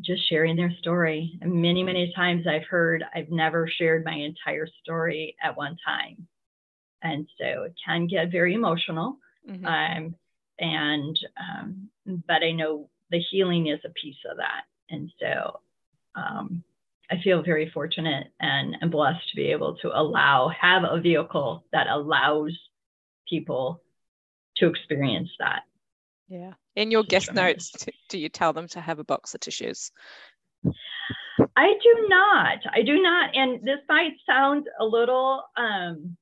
just 0.00 0.28
sharing 0.28 0.56
their 0.56 0.72
story. 0.78 1.38
And 1.40 1.62
many, 1.62 1.82
many 1.82 2.12
times 2.14 2.46
I've 2.46 2.66
heard 2.68 3.04
I've 3.14 3.30
never 3.30 3.68
shared 3.68 4.04
my 4.04 4.14
entire 4.14 4.68
story 4.82 5.36
at 5.42 5.56
one 5.56 5.76
time. 5.86 6.26
And 7.02 7.28
so 7.38 7.64
it 7.64 7.74
can 7.84 8.06
get 8.06 8.30
very 8.30 8.54
emotional. 8.54 9.18
Mm-hmm. 9.48 9.66
Um, 9.66 10.14
and, 10.58 11.18
um, 11.40 11.88
but 12.26 12.42
I 12.42 12.52
know 12.52 12.88
the 13.10 13.20
healing 13.30 13.68
is 13.68 13.80
a 13.84 13.90
piece 13.90 14.16
of 14.30 14.36
that. 14.38 14.62
And 14.90 15.10
so, 15.20 15.60
um, 16.14 16.62
I 17.10 17.20
feel 17.22 17.42
very 17.42 17.70
fortunate 17.70 18.28
and, 18.40 18.76
and 18.80 18.90
blessed 18.90 19.28
to 19.30 19.36
be 19.36 19.50
able 19.50 19.76
to 19.78 19.88
allow, 19.88 20.48
have 20.48 20.82
a 20.84 21.00
vehicle 21.00 21.64
that 21.72 21.86
allows 21.86 22.56
people 23.28 23.82
to 24.56 24.68
experience 24.68 25.28
that. 25.38 25.64
Yeah. 26.28 26.54
In 26.74 26.90
your 26.90 27.02
guest 27.02 27.32
notes, 27.34 27.86
do 28.08 28.18
you 28.18 28.28
tell 28.28 28.52
them 28.52 28.68
to 28.68 28.80
have 28.80 28.98
a 28.98 29.04
box 29.04 29.34
of 29.34 29.40
tissues? 29.40 29.90
I 31.56 31.74
do 31.82 32.06
not. 32.08 32.58
I 32.72 32.82
do 32.82 33.02
not. 33.02 33.34
And 33.34 33.62
this 33.62 33.80
might 33.88 34.12
sound 34.26 34.68
a 34.80 34.84
little, 34.84 35.44
um, 35.56 36.16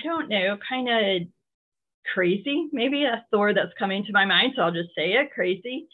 I 0.00 0.04
don't 0.04 0.28
know, 0.28 0.58
kind 0.68 0.88
of 0.88 1.28
crazy. 2.12 2.68
Maybe 2.72 3.04
a 3.04 3.24
Thor 3.30 3.54
that's 3.54 3.72
coming 3.78 4.04
to 4.04 4.12
my 4.12 4.24
mind. 4.24 4.54
So 4.56 4.62
I'll 4.62 4.72
just 4.72 4.94
say 4.96 5.12
it 5.12 5.32
crazy. 5.32 5.86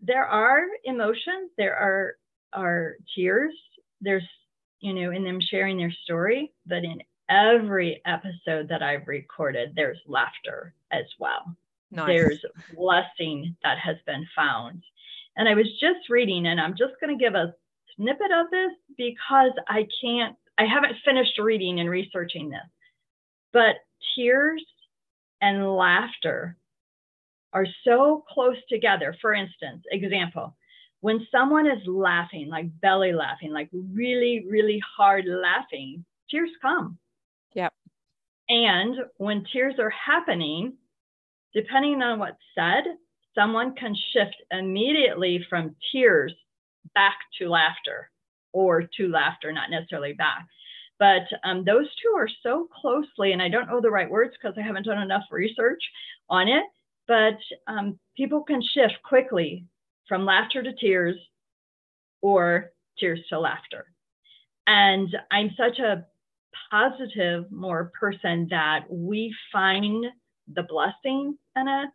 There 0.00 0.24
are 0.24 0.62
emotions, 0.84 1.50
there 1.56 1.76
are 1.76 2.14
are 2.52 2.96
tears. 3.14 3.54
There's, 4.00 4.26
you 4.80 4.94
know, 4.94 5.10
in 5.10 5.24
them 5.24 5.40
sharing 5.40 5.76
their 5.76 5.92
story, 6.04 6.52
but 6.66 6.84
in 6.84 7.02
every 7.28 8.00
episode 8.06 8.68
that 8.68 8.82
I've 8.82 9.08
recorded, 9.08 9.72
there's 9.74 9.98
laughter 10.06 10.74
as 10.92 11.04
well. 11.18 11.56
Nice. 11.94 12.06
There's 12.06 12.44
blessing 12.76 13.56
that 13.62 13.78
has 13.78 13.96
been 14.06 14.26
found. 14.34 14.82
And 15.36 15.48
I 15.48 15.54
was 15.54 15.68
just 15.80 16.08
reading, 16.10 16.46
and 16.46 16.60
I'm 16.60 16.74
just 16.76 16.94
going 17.00 17.16
to 17.16 17.22
give 17.22 17.34
a 17.34 17.54
snippet 17.96 18.30
of 18.32 18.50
this 18.50 18.72
because 18.96 19.52
I 19.68 19.86
can't, 20.02 20.36
I 20.58 20.64
haven't 20.64 20.96
finished 21.04 21.38
reading 21.38 21.80
and 21.80 21.88
researching 21.90 22.50
this. 22.50 22.60
But 23.52 23.76
tears 24.16 24.64
and 25.40 25.76
laughter 25.76 26.56
are 27.52 27.66
so 27.84 28.24
close 28.28 28.56
together. 28.68 29.16
For 29.20 29.32
instance, 29.32 29.84
example, 29.90 30.56
when 31.00 31.26
someone 31.30 31.66
is 31.66 31.86
laughing, 31.86 32.48
like 32.48 32.66
belly 32.80 33.12
laughing, 33.12 33.52
like 33.52 33.68
really, 33.72 34.46
really 34.48 34.80
hard 34.96 35.26
laughing, 35.26 36.04
tears 36.30 36.50
come. 36.60 36.98
Yep. 37.54 37.72
And 38.48 38.96
when 39.18 39.44
tears 39.52 39.74
are 39.78 39.90
happening, 39.90 40.74
depending 41.54 42.02
on 42.02 42.18
what's 42.18 42.36
said, 42.54 42.84
someone 43.34 43.74
can 43.74 43.94
shift 44.12 44.36
immediately 44.50 45.44
from 45.48 45.74
tears 45.92 46.34
back 46.94 47.16
to 47.38 47.48
laughter 47.48 48.10
or 48.52 48.82
to 48.96 49.08
laughter, 49.08 49.52
not 49.52 49.70
necessarily 49.70 50.12
back. 50.12 50.46
But 50.98 51.22
um, 51.42 51.64
those 51.64 51.86
two 52.00 52.14
are 52.16 52.28
so 52.42 52.68
closely, 52.80 53.32
and 53.32 53.42
I 53.42 53.48
don't 53.48 53.68
know 53.68 53.80
the 53.80 53.90
right 53.90 54.08
words 54.08 54.34
because 54.40 54.56
I 54.56 54.62
haven't 54.62 54.86
done 54.86 55.02
enough 55.02 55.24
research 55.30 55.82
on 56.30 56.48
it, 56.48 56.64
but 57.08 57.38
um, 57.66 57.98
people 58.16 58.42
can 58.42 58.62
shift 58.62 58.94
quickly 59.02 59.66
from 60.08 60.24
laughter 60.24 60.62
to 60.62 60.72
tears 60.72 61.16
or 62.22 62.70
tears 62.98 63.20
to 63.30 63.40
laughter. 63.40 63.86
And 64.66 65.14
I'm 65.30 65.50
such 65.56 65.78
a 65.78 66.06
positive, 66.70 67.50
more 67.50 67.92
person 67.98 68.46
that 68.50 68.84
we 68.88 69.34
find 69.52 70.06
the 70.52 70.62
blessing 70.62 71.36
in 71.56 71.68
it. 71.68 71.90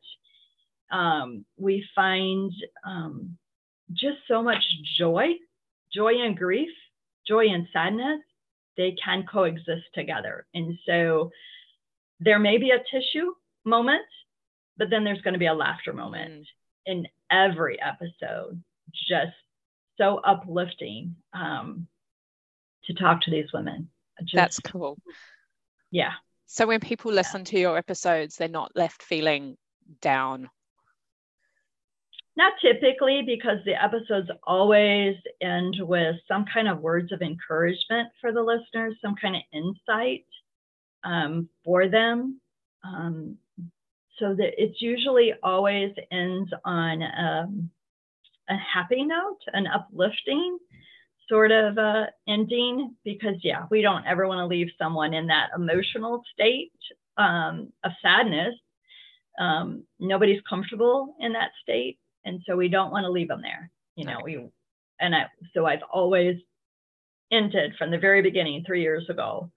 Um, 0.92 1.46
we 1.58 1.86
find 1.96 2.52
um, 2.86 3.38
just 3.94 4.18
so 4.28 4.42
much 4.42 4.64
joy, 4.98 5.28
joy 5.94 6.22
and 6.22 6.38
grief, 6.38 6.72
joy 7.28 7.48
and 7.50 7.68
sadness. 7.72 8.22
They 8.78 8.96
can 9.04 9.26
coexist 9.30 9.86
together. 9.94 10.48
And 10.54 10.78
so 10.86 11.32
there 12.20 12.40
may 12.40 12.58
be 12.58 12.72
a 12.72 12.84
tissue 12.92 13.34
moment, 13.66 14.06
but 14.78 14.90
then 14.90 15.04
there's 15.04 15.22
going 15.22 15.34
to 15.34 15.40
be 15.40 15.48
a 15.48 15.54
laughter 15.54 15.94
moment. 15.94 16.32
Mm. 16.32 16.46
In 16.86 17.08
every 17.30 17.78
episode, 17.82 18.64
just 19.08 19.36
so 19.98 20.18
uplifting 20.26 21.16
um, 21.34 21.88
to 22.86 22.94
talk 22.94 23.22
to 23.22 23.32
these 23.32 23.52
women. 23.54 23.90
Just, 24.22 24.34
That's 24.34 24.60
cool. 24.60 24.98
Yeah. 25.92 26.14
So 26.52 26.66
when 26.66 26.80
people 26.80 27.12
listen 27.12 27.44
to 27.46 27.60
your 27.60 27.78
episodes, 27.78 28.36
they're 28.36 28.48
not 28.48 28.72
left 28.76 29.04
feeling 29.04 29.56
down. 30.02 30.50
Not 32.36 32.54
typically, 32.60 33.22
because 33.24 33.60
the 33.66 33.76
episodes 33.82 34.32
always 34.48 35.16
end 35.42 35.76
with 35.80 36.16
some 36.28 36.46
kind 36.52 36.68
of 36.68 36.80
words 36.80 37.12
of 37.12 37.22
encouragement 37.22 38.10
for 38.20 38.32
the 38.32 38.42
listeners, 38.42 38.96
some 39.00 39.14
kind 39.22 39.36
of 39.36 39.44
insight 39.54 40.26
um, 41.04 41.48
for 41.64 41.88
them. 41.88 42.42
Um, 42.84 43.38
so 44.18 44.34
that 44.34 44.54
it's 44.58 44.82
usually 44.82 45.34
always 45.44 45.94
ends 46.12 46.50
on 46.66 47.04
um, 47.04 47.70
a 48.50 48.56
happy 48.58 49.04
note, 49.04 49.38
an 49.54 49.68
uplifting 49.68 50.58
sort 51.30 51.52
of 51.52 51.78
uh, 51.78 52.06
ending, 52.28 52.96
because 53.04 53.36
yeah, 53.44 53.66
we 53.70 53.82
don't 53.82 54.06
ever 54.06 54.28
want 54.28 54.40
to 54.40 54.48
leave 54.48 54.70
someone 54.78 55.14
in 55.14 55.28
that 55.28 55.50
emotional 55.56 56.24
state 56.34 56.72
um, 57.18 57.72
of 57.84 57.92
sadness. 58.02 58.56
Um, 59.40 59.84
nobody's 60.00 60.42
comfortable 60.50 61.16
in 61.20 61.34
that 61.34 61.52
state, 61.62 62.00
and 62.26 62.42
so 62.46 62.58
we 62.58 62.68
don't 62.68 62.92
want 62.92 63.06
to 63.06 63.12
leave 63.12 63.30
them 63.30 63.42
there. 63.42 63.72
You 63.96 64.06
know, 64.06 64.18
we 64.24 64.50
and 65.00 65.16
I, 65.16 65.26
so 65.54 65.66
I've 65.66 65.84
always 65.92 66.38
ended 67.32 67.74
from 67.78 67.92
the 67.92 68.00
very 68.00 68.22
beginning 68.22 68.64
three 68.66 68.82
years 68.82 69.10
ago 69.10 69.52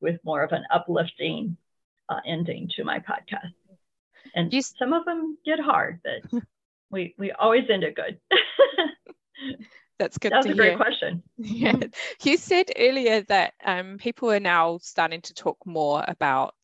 with 0.00 0.18
more 0.24 0.42
of 0.42 0.52
an 0.52 0.64
uplifting 0.72 1.56
uh, 2.08 2.20
ending 2.26 2.70
to 2.76 2.84
my 2.84 2.98
podcast 2.98 3.52
and 4.34 4.52
you, 4.52 4.62
some 4.62 4.92
of 4.92 5.04
them 5.04 5.38
get 5.44 5.60
hard, 5.60 6.00
but 6.02 6.42
we 6.90 7.14
we 7.18 7.32
always 7.32 7.64
end 7.70 7.84
it 7.84 7.96
good. 7.96 8.18
That's 9.98 10.18
good. 10.18 10.32
That's 10.32 10.46
a 10.46 10.54
great 10.54 10.76
question. 10.76 11.22
Yeah, 11.36 11.74
you 12.22 12.36
said 12.36 12.66
earlier 12.78 13.22
that 13.22 13.54
um, 13.64 13.98
people 13.98 14.30
are 14.30 14.38
now 14.38 14.78
starting 14.80 15.20
to 15.22 15.34
talk 15.34 15.58
more 15.66 16.04
about 16.06 16.54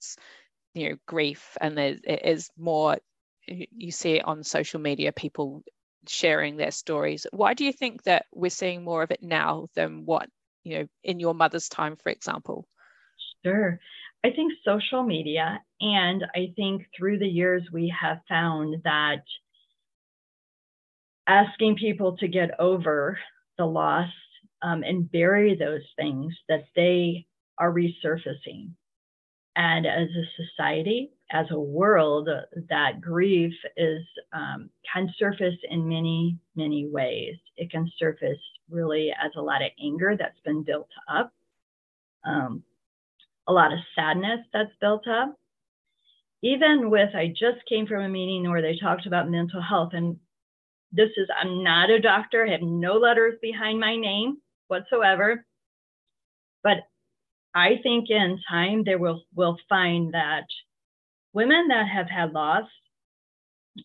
you 0.75 0.90
know 0.90 0.96
grief, 1.06 1.56
and 1.60 1.76
there 1.76 1.96
is 2.06 2.50
more. 2.56 2.99
You 3.46 3.90
see 3.90 4.12
it 4.18 4.25
on 4.25 4.44
social 4.44 4.80
media, 4.80 5.10
people 5.10 5.64
sharing 6.06 6.56
their 6.56 6.70
stories. 6.70 7.26
Why 7.32 7.54
do 7.54 7.64
you 7.64 7.72
think 7.72 8.04
that 8.04 8.26
we're 8.32 8.50
seeing 8.50 8.84
more 8.84 9.02
of 9.02 9.10
it 9.10 9.25
now 9.25 9.66
than 9.75 10.04
what 10.06 10.28
you 10.62 10.78
know 10.78 10.87
in 11.02 11.18
your 11.18 11.34
mother's 11.34 11.68
time, 11.68 11.96
for 11.96 12.10
example? 12.10 12.68
Sure. 13.44 13.80
I 14.22 14.30
think 14.30 14.52
social 14.64 15.02
media, 15.02 15.60
and 15.80 16.25
I 16.34 16.52
think 16.54 16.87
through 16.96 17.18
the 17.18 17.26
years 17.26 17.62
we 17.72 17.92
have 18.00 18.20
found 18.28 18.82
that 18.84 19.22
asking 21.27 21.77
people 21.77 22.17
to 22.17 22.29
get 22.29 22.59
over 22.59 23.19
the 23.59 23.65
loss 23.65 24.11
um, 24.62 24.83
and 24.83 25.11
bury 25.11 25.55
those 25.55 25.83
things 25.97 26.35
that 26.49 26.65
they 26.75 27.27
are 27.59 27.73
resurfacing. 27.73 28.71
And 29.57 29.87
as 29.87 30.09
a 30.09 30.43
society, 30.43 31.11
as 31.33 31.47
a 31.50 31.59
world, 31.59 32.29
that 32.69 33.00
grief 33.00 33.53
is 33.77 34.03
um, 34.33 34.71
can 34.93 35.12
surface 35.19 35.57
in 35.69 35.89
many, 35.89 36.39
many 36.57 36.87
ways. 36.87 37.37
It 37.57 37.71
can 37.71 37.91
surface 37.99 38.39
really 38.71 39.11
as 39.11 39.33
a 39.37 39.43
lot 39.43 39.62
of 39.62 39.71
anger 39.83 40.17
that's 40.19 40.41
been 40.45 40.62
built 40.62 40.89
up. 41.12 41.33
Um, 42.25 42.62
a 43.49 43.53
lot 43.53 43.73
of 43.73 43.79
sadness 43.95 44.41
that's 44.53 44.73
built 44.81 45.07
up. 45.09 45.37
Even 46.43 46.89
with, 46.91 47.15
I 47.15 47.29
just 47.29 47.67
came 47.69 47.87
from 47.87 48.03
a 48.03 48.09
meeting 48.09 48.49
where 48.49 48.62
they 48.62 48.79
talked 48.79 49.07
about 49.07 49.29
mental 49.29 49.61
health, 49.61 49.91
and 49.93 50.17
This 50.92 51.11
is, 51.16 51.28
I'm 51.40 51.62
not 51.62 51.90
a 51.90 52.00
doctor, 52.00 52.47
I 52.47 52.50
have 52.50 52.62
no 52.62 52.94
letters 52.94 53.35
behind 53.40 53.78
my 53.78 53.97
name 53.97 54.38
whatsoever. 54.68 55.44
But 56.62 56.78
I 57.54 57.80
think 57.82 58.11
in 58.11 58.40
time 58.49 58.85
there 58.85 58.99
will 58.99 59.23
will 59.35 59.56
find 59.68 60.14
that 60.14 60.47
women 61.32 61.68
that 61.68 61.88
have 61.88 62.09
had 62.09 62.32
loss 62.32 62.68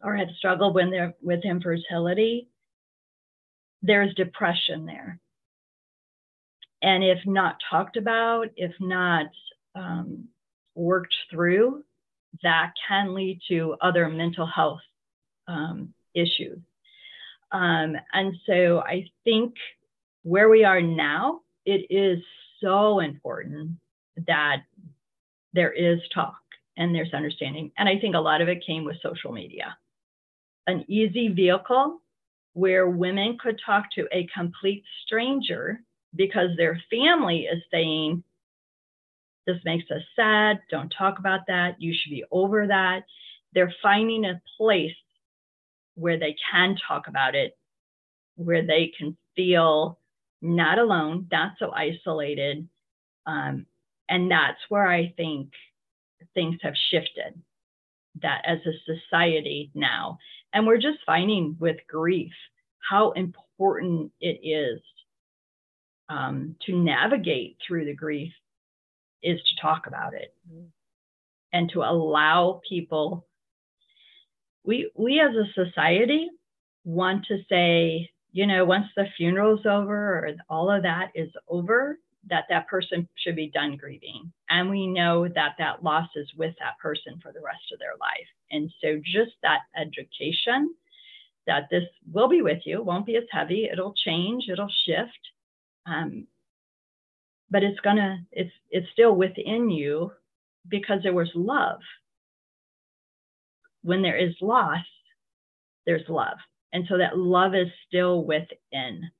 or 0.03 0.15
have 0.15 0.29
struggled 0.37 0.75
when 0.75 0.89
they're 0.89 1.15
with 1.21 1.45
infertility, 1.45 2.49
there's 3.81 4.13
depression 4.15 4.85
there. 4.85 5.19
And 6.81 7.03
if 7.03 7.19
not 7.25 7.57
talked 7.69 7.97
about, 7.97 8.47
if 8.55 8.73
not 8.79 9.27
um, 9.73 10.27
worked 10.75 11.15
through, 11.31 11.83
that 12.43 12.73
can 12.87 13.15
lead 13.15 13.39
to 13.47 13.75
other 13.81 14.09
mental 14.09 14.45
health 14.45 14.81
um, 15.47 15.93
issues. 16.13 16.59
Um, 17.51 17.95
and 18.13 18.35
so 18.45 18.79
I 18.79 19.05
think 19.23 19.55
where 20.23 20.49
we 20.49 20.63
are 20.63 20.81
now, 20.81 21.41
it 21.65 21.85
is 21.89 22.19
so 22.61 22.99
important 22.99 23.71
that 24.27 24.63
there 25.53 25.71
is 25.71 25.99
talk 26.13 26.37
and 26.77 26.93
there's 26.93 27.13
understanding. 27.13 27.71
And 27.77 27.87
I 27.87 27.99
think 27.99 28.15
a 28.15 28.19
lot 28.19 28.41
of 28.41 28.49
it 28.49 28.65
came 28.65 28.83
with 28.83 28.97
social 29.01 29.31
media. 29.31 29.77
An 30.67 30.83
easy 30.87 31.29
vehicle 31.29 32.01
where 32.53 32.87
women 32.87 33.37
could 33.41 33.59
talk 33.65 33.85
to 33.91 34.07
a 34.11 34.27
complete 34.35 34.83
stranger 35.05 35.81
because 36.15 36.49
their 36.57 36.81
family 36.89 37.41
is 37.51 37.61
saying, 37.71 38.23
This 39.45 39.57
makes 39.63 39.89
us 39.91 40.01
sad. 40.15 40.59
Don't 40.71 40.93
talk 40.97 41.19
about 41.19 41.41
that. 41.47 41.75
You 41.79 41.93
should 41.93 42.11
be 42.11 42.23
over 42.31 42.67
that. 42.67 43.03
They're 43.53 43.73
finding 43.81 44.25
a 44.25 44.41
place 44.57 44.95
where 45.95 46.19
they 46.19 46.35
can 46.51 46.75
talk 46.87 47.07
about 47.07 47.35
it, 47.35 47.57
where 48.35 48.65
they 48.65 48.91
can 48.97 49.17
feel 49.35 49.99
not 50.41 50.77
alone, 50.77 51.27
not 51.31 51.53
so 51.57 51.71
isolated. 51.71 52.67
Um, 53.25 53.65
and 54.07 54.29
that's 54.29 54.59
where 54.69 54.87
I 54.87 55.13
think 55.17 55.49
things 56.33 56.57
have 56.61 56.75
shifted 56.91 57.41
that 58.21 58.41
as 58.45 58.59
a 58.65 58.93
society 58.93 59.71
now. 59.73 60.17
And 60.53 60.65
we're 60.65 60.77
just 60.77 60.99
finding 61.05 61.57
with 61.59 61.77
grief 61.87 62.31
how 62.89 63.11
important 63.11 64.11
it 64.21 64.39
is 64.47 64.81
um, 66.09 66.55
to 66.65 66.75
navigate 66.75 67.57
through 67.65 67.85
the 67.85 67.95
grief 67.95 68.31
is 69.23 69.39
to 69.39 69.61
talk 69.61 69.87
about 69.87 70.13
it 70.13 70.33
mm-hmm. 70.47 70.65
and 71.51 71.69
to 71.71 71.81
allow 71.81 72.61
people. 72.67 73.25
We 74.65 74.91
we 74.95 75.19
as 75.19 75.35
a 75.35 75.51
society 75.53 76.29
want 76.83 77.25
to 77.25 77.37
say, 77.49 78.09
you 78.31 78.47
know, 78.47 78.65
once 78.65 78.87
the 78.95 79.05
funeral's 79.17 79.65
over 79.65 80.19
or 80.19 80.29
all 80.49 80.69
of 80.69 80.83
that 80.83 81.11
is 81.15 81.29
over, 81.47 81.97
that 82.29 82.45
that 82.49 82.67
person 82.67 83.07
should 83.15 83.35
be 83.35 83.51
done 83.51 83.77
grieving. 83.77 84.31
And 84.49 84.69
we 84.69 84.87
know 84.87 85.27
that 85.27 85.55
that 85.59 85.83
loss 85.83 86.09
is 86.15 86.29
with 86.37 86.55
that 86.59 86.79
person 86.81 87.19
for 87.21 87.31
the 87.31 87.41
rest 87.41 87.71
of 87.71 87.79
their 87.79 87.95
life. 87.99 88.27
And 88.51 88.71
so 88.81 88.99
just 89.03 89.31
that 89.43 89.61
education 89.75 90.73
that 91.47 91.67
this 91.69 91.83
will 92.11 92.27
be 92.27 92.41
with 92.41 92.59
you, 92.65 92.81
won't 92.81 93.05
be 93.05 93.17
as 93.17 93.23
heavy, 93.31 93.69
it'll 93.71 93.93
change, 93.93 94.45
it'll 94.51 94.71
shift. 94.85 95.19
Um, 95.85 96.27
but 97.51 97.63
it's 97.63 97.79
gonna, 97.81 98.25
it's 98.31 98.51
it's 98.71 98.87
still 98.91 99.15
within 99.15 99.69
you 99.69 100.11
because 100.67 101.03
there 101.03 101.13
was 101.13 101.29
love. 101.35 101.79
When 103.85 104.01
there 104.01 104.17
is 104.17 104.33
loss, 104.41 104.83
there's 105.85 106.09
love. 106.09 106.37
And 106.73 106.85
so 106.89 106.97
that 106.97 107.17
love 107.17 107.53
is 107.53 107.67
still 107.87 108.23
within. 108.23 109.11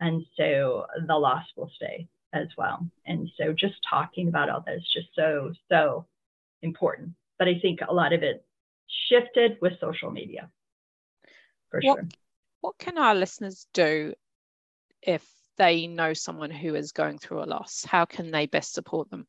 And 0.00 0.22
so 0.36 0.84
the 1.06 1.16
loss 1.16 1.44
will 1.56 1.70
stay 1.74 2.08
as 2.34 2.48
well. 2.58 2.86
And 3.06 3.30
so 3.38 3.54
just 3.54 3.74
talking 3.88 4.28
about 4.28 4.50
all 4.50 4.62
that 4.66 4.76
is 4.76 4.90
just 4.92 5.08
so, 5.16 5.52
so 5.70 6.06
important. 6.60 7.12
But 7.38 7.48
I 7.48 7.58
think 7.60 7.80
a 7.80 7.94
lot 7.94 8.12
of 8.12 8.22
it 8.22 8.44
shifted 9.08 9.56
with 9.62 9.80
social 9.80 10.10
media 10.10 10.50
for 11.70 11.80
what, 11.82 11.96
sure. 11.96 12.08
What 12.60 12.78
can 12.78 12.98
our 12.98 13.14
listeners 13.14 13.66
do 13.72 14.12
if 15.00 15.26
they 15.56 15.86
know 15.86 16.12
someone 16.12 16.50
who 16.50 16.74
is 16.74 16.92
going 16.92 17.16
through 17.16 17.42
a 17.42 17.46
loss? 17.46 17.82
How 17.84 18.04
can 18.04 18.30
they 18.30 18.44
best 18.44 18.74
support 18.74 19.10
them? 19.10 19.26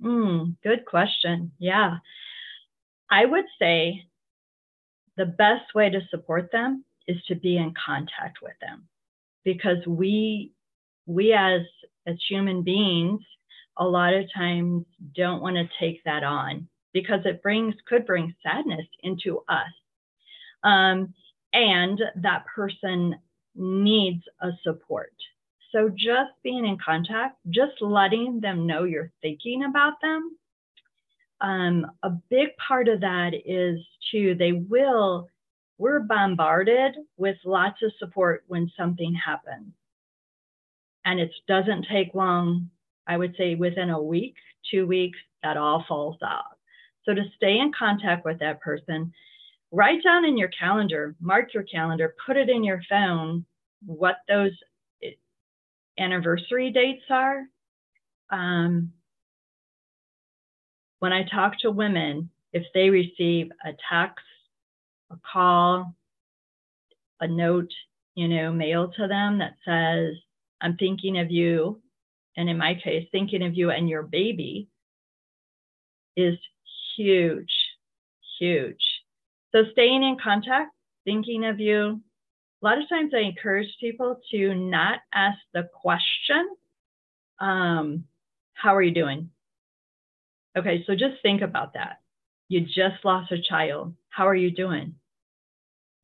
Mm, 0.00 0.56
good 0.62 0.84
question. 0.84 1.50
Yeah. 1.58 1.96
I 3.10 3.24
would 3.24 3.44
say 3.58 4.06
the 5.16 5.26
best 5.26 5.74
way 5.74 5.90
to 5.90 6.00
support 6.10 6.50
them 6.52 6.84
is 7.06 7.16
to 7.28 7.34
be 7.34 7.56
in 7.56 7.72
contact 7.84 8.38
with 8.42 8.54
them 8.60 8.88
because 9.44 9.84
we 9.86 10.52
we 11.06 11.32
as 11.32 11.62
as 12.06 12.16
human 12.28 12.62
beings 12.62 13.20
a 13.78 13.84
lot 13.84 14.14
of 14.14 14.24
times 14.34 14.84
don't 15.14 15.42
want 15.42 15.56
to 15.56 15.68
take 15.78 16.02
that 16.04 16.24
on 16.24 16.68
because 16.92 17.20
it 17.24 17.42
brings 17.42 17.74
could 17.86 18.06
bring 18.06 18.34
sadness 18.42 18.86
into 19.02 19.42
us. 19.48 19.70
Um, 20.64 21.14
and 21.52 22.00
that 22.16 22.44
person 22.46 23.16
needs 23.54 24.22
a 24.40 24.50
support. 24.62 25.14
So 25.72 25.88
just 25.88 26.32
being 26.42 26.66
in 26.66 26.78
contact 26.84 27.36
just 27.50 27.80
letting 27.80 28.40
them 28.40 28.66
know 28.66 28.84
you're 28.84 29.12
thinking 29.22 29.64
about 29.64 30.00
them 30.00 30.36
um, 31.40 31.86
a 32.02 32.10
big 32.30 32.48
part 32.56 32.88
of 32.88 33.00
that 33.00 33.32
is 33.44 33.78
too 34.10 34.34
they 34.34 34.52
will 34.52 35.28
we're 35.78 36.00
bombarded 36.00 36.96
with 37.18 37.36
lots 37.44 37.82
of 37.82 37.92
support 37.98 38.44
when 38.46 38.70
something 38.78 39.14
happens 39.14 39.72
and 41.06 41.20
it 41.20 41.30
doesn't 41.48 41.86
take 41.90 42.12
long. 42.14 42.68
I 43.06 43.16
would 43.16 43.34
say 43.38 43.54
within 43.54 43.90
a 43.90 44.02
week, 44.02 44.34
two 44.70 44.86
weeks, 44.86 45.18
that 45.42 45.56
all 45.56 45.84
falls 45.88 46.18
off. 46.22 46.56
So 47.04 47.14
to 47.14 47.22
stay 47.36 47.58
in 47.58 47.70
contact 47.78 48.24
with 48.24 48.40
that 48.40 48.60
person, 48.60 49.12
write 49.70 50.02
down 50.02 50.24
in 50.24 50.36
your 50.36 50.48
calendar, 50.48 51.14
mark 51.20 51.54
your 51.54 51.62
calendar, 51.62 52.14
put 52.26 52.36
it 52.36 52.50
in 52.50 52.64
your 52.64 52.82
phone 52.90 53.46
what 53.84 54.16
those 54.28 54.50
eh, 55.04 55.10
anniversary 55.98 56.72
dates 56.72 57.04
are. 57.08 57.44
Um, 58.30 58.92
when 61.06 61.12
I 61.12 61.22
talk 61.22 61.56
to 61.60 61.70
women, 61.70 62.30
if 62.52 62.64
they 62.74 62.90
receive 62.90 63.52
a 63.64 63.70
text, 63.88 64.24
a 65.12 65.16
call, 65.32 65.94
a 67.20 67.28
note, 67.28 67.70
you 68.16 68.26
know, 68.26 68.50
mailed 68.52 68.96
to 68.96 69.06
them 69.06 69.38
that 69.38 69.54
says, 69.64 70.16
I'm 70.60 70.76
thinking 70.76 71.20
of 71.20 71.30
you, 71.30 71.80
and 72.36 72.48
in 72.48 72.58
my 72.58 72.74
case, 72.74 73.06
thinking 73.12 73.44
of 73.44 73.54
you 73.54 73.70
and 73.70 73.88
your 73.88 74.02
baby 74.02 74.66
is 76.16 76.36
huge, 76.96 77.54
huge. 78.40 78.82
So 79.52 79.62
staying 79.70 80.02
in 80.02 80.16
contact, 80.20 80.72
thinking 81.04 81.44
of 81.44 81.60
you. 81.60 82.00
A 82.62 82.64
lot 82.64 82.82
of 82.82 82.88
times 82.88 83.12
I 83.14 83.20
encourage 83.20 83.68
people 83.78 84.18
to 84.32 84.54
not 84.56 84.98
ask 85.14 85.38
the 85.54 85.68
question, 85.72 86.48
um, 87.38 88.02
how 88.54 88.74
are 88.74 88.82
you 88.82 88.92
doing? 88.92 89.30
Okay, 90.56 90.84
so 90.86 90.94
just 90.94 91.20
think 91.22 91.42
about 91.42 91.74
that. 91.74 92.00
You 92.48 92.60
just 92.62 93.04
lost 93.04 93.32
a 93.32 93.42
child. 93.42 93.94
How 94.08 94.26
are 94.26 94.34
you 94.34 94.50
doing? 94.50 94.94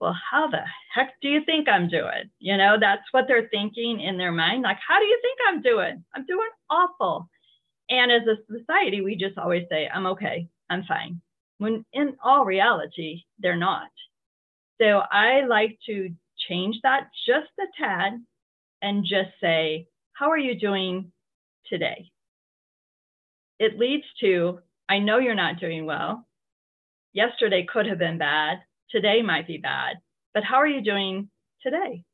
well, 0.02 0.18
how 0.32 0.48
the 0.48 0.58
heck 0.92 1.14
do 1.22 1.28
you 1.28 1.44
think 1.44 1.68
I'm 1.68 1.88
doing? 1.88 2.28
You 2.40 2.56
know, 2.56 2.76
that's 2.78 3.04
what 3.12 3.26
they're 3.28 3.48
thinking 3.52 4.00
in 4.00 4.18
their 4.18 4.32
mind. 4.32 4.62
Like, 4.62 4.78
how 4.86 4.98
do 4.98 5.04
you 5.04 5.16
think 5.22 5.38
I'm 5.46 5.62
doing? 5.62 6.04
I'm 6.12 6.26
doing 6.26 6.48
awful. 6.68 7.30
And 7.88 8.10
as 8.10 8.22
a 8.26 8.34
society, 8.52 9.00
we 9.00 9.14
just 9.14 9.38
always 9.38 9.64
say, 9.70 9.88
I'm 9.94 10.06
okay, 10.06 10.48
I'm 10.68 10.82
fine. 10.88 11.20
When 11.58 11.84
in 11.92 12.16
all 12.24 12.44
reality, 12.44 13.22
they're 13.38 13.54
not. 13.54 13.90
So 14.80 15.02
I 15.08 15.46
like 15.46 15.78
to 15.86 16.10
change 16.48 16.78
that 16.82 17.10
just 17.24 17.52
a 17.60 17.66
tad 17.80 18.14
and 18.82 19.04
just 19.04 19.30
say, 19.40 19.86
How 20.14 20.30
are 20.30 20.38
you 20.38 20.58
doing 20.58 21.12
today? 21.68 22.11
It 23.62 23.78
leads 23.78 24.04
to, 24.20 24.58
I 24.88 24.98
know 24.98 25.18
you're 25.18 25.36
not 25.36 25.60
doing 25.60 25.86
well. 25.86 26.26
Yesterday 27.12 27.64
could 27.70 27.86
have 27.86 27.98
been 27.98 28.18
bad 28.18 28.58
today 28.90 29.22
might 29.22 29.46
be 29.46 29.56
bad, 29.56 29.98
but 30.34 30.44
how 30.44 30.56
are 30.56 30.66
you 30.66 30.82
doing 30.82 31.28
today? 31.62 32.04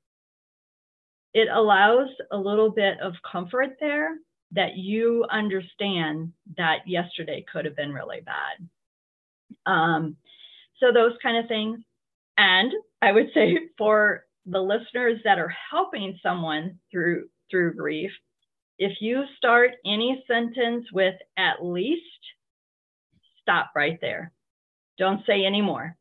It 1.34 1.48
allows 1.52 2.08
a 2.30 2.36
little 2.36 2.70
bit 2.70 3.00
of 3.00 3.14
comfort 3.30 3.76
there 3.80 4.16
that 4.52 4.76
you 4.76 5.24
understand 5.30 6.32
that 6.56 6.86
yesterday 6.86 7.44
could 7.50 7.64
have 7.64 7.76
been 7.76 7.92
really 7.92 8.20
bad. 8.20 8.68
Um, 9.66 10.16
so 10.80 10.92
those 10.92 11.12
kind 11.22 11.36
of 11.36 11.48
things. 11.48 11.80
And 12.36 12.72
I 13.02 13.12
would 13.12 13.30
say 13.34 13.58
for 13.76 14.24
the 14.46 14.60
listeners 14.60 15.20
that 15.24 15.38
are 15.38 15.54
helping 15.70 16.18
someone 16.22 16.78
through 16.90 17.28
through 17.50 17.74
grief, 17.74 18.12
if 18.78 18.98
you 19.00 19.24
start 19.36 19.72
any 19.84 20.24
sentence 20.26 20.86
with 20.92 21.14
at 21.36 21.64
least, 21.64 22.02
stop 23.42 23.72
right 23.74 23.98
there. 24.00 24.32
Don't 24.98 25.24
say 25.26 25.44
any 25.44 25.62
more 25.62 25.96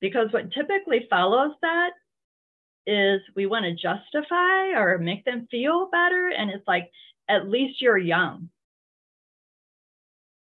because 0.00 0.28
what 0.32 0.52
typically 0.52 1.06
follows 1.08 1.52
that 1.62 1.92
is 2.86 3.22
we 3.34 3.46
want 3.46 3.64
to 3.64 3.72
justify 3.72 4.78
or 4.78 4.98
make 4.98 5.24
them 5.24 5.48
feel 5.50 5.88
better. 5.90 6.28
And 6.28 6.50
it's 6.50 6.68
like, 6.68 6.90
at 7.26 7.48
least 7.48 7.80
you're 7.80 7.96
young. 7.96 8.50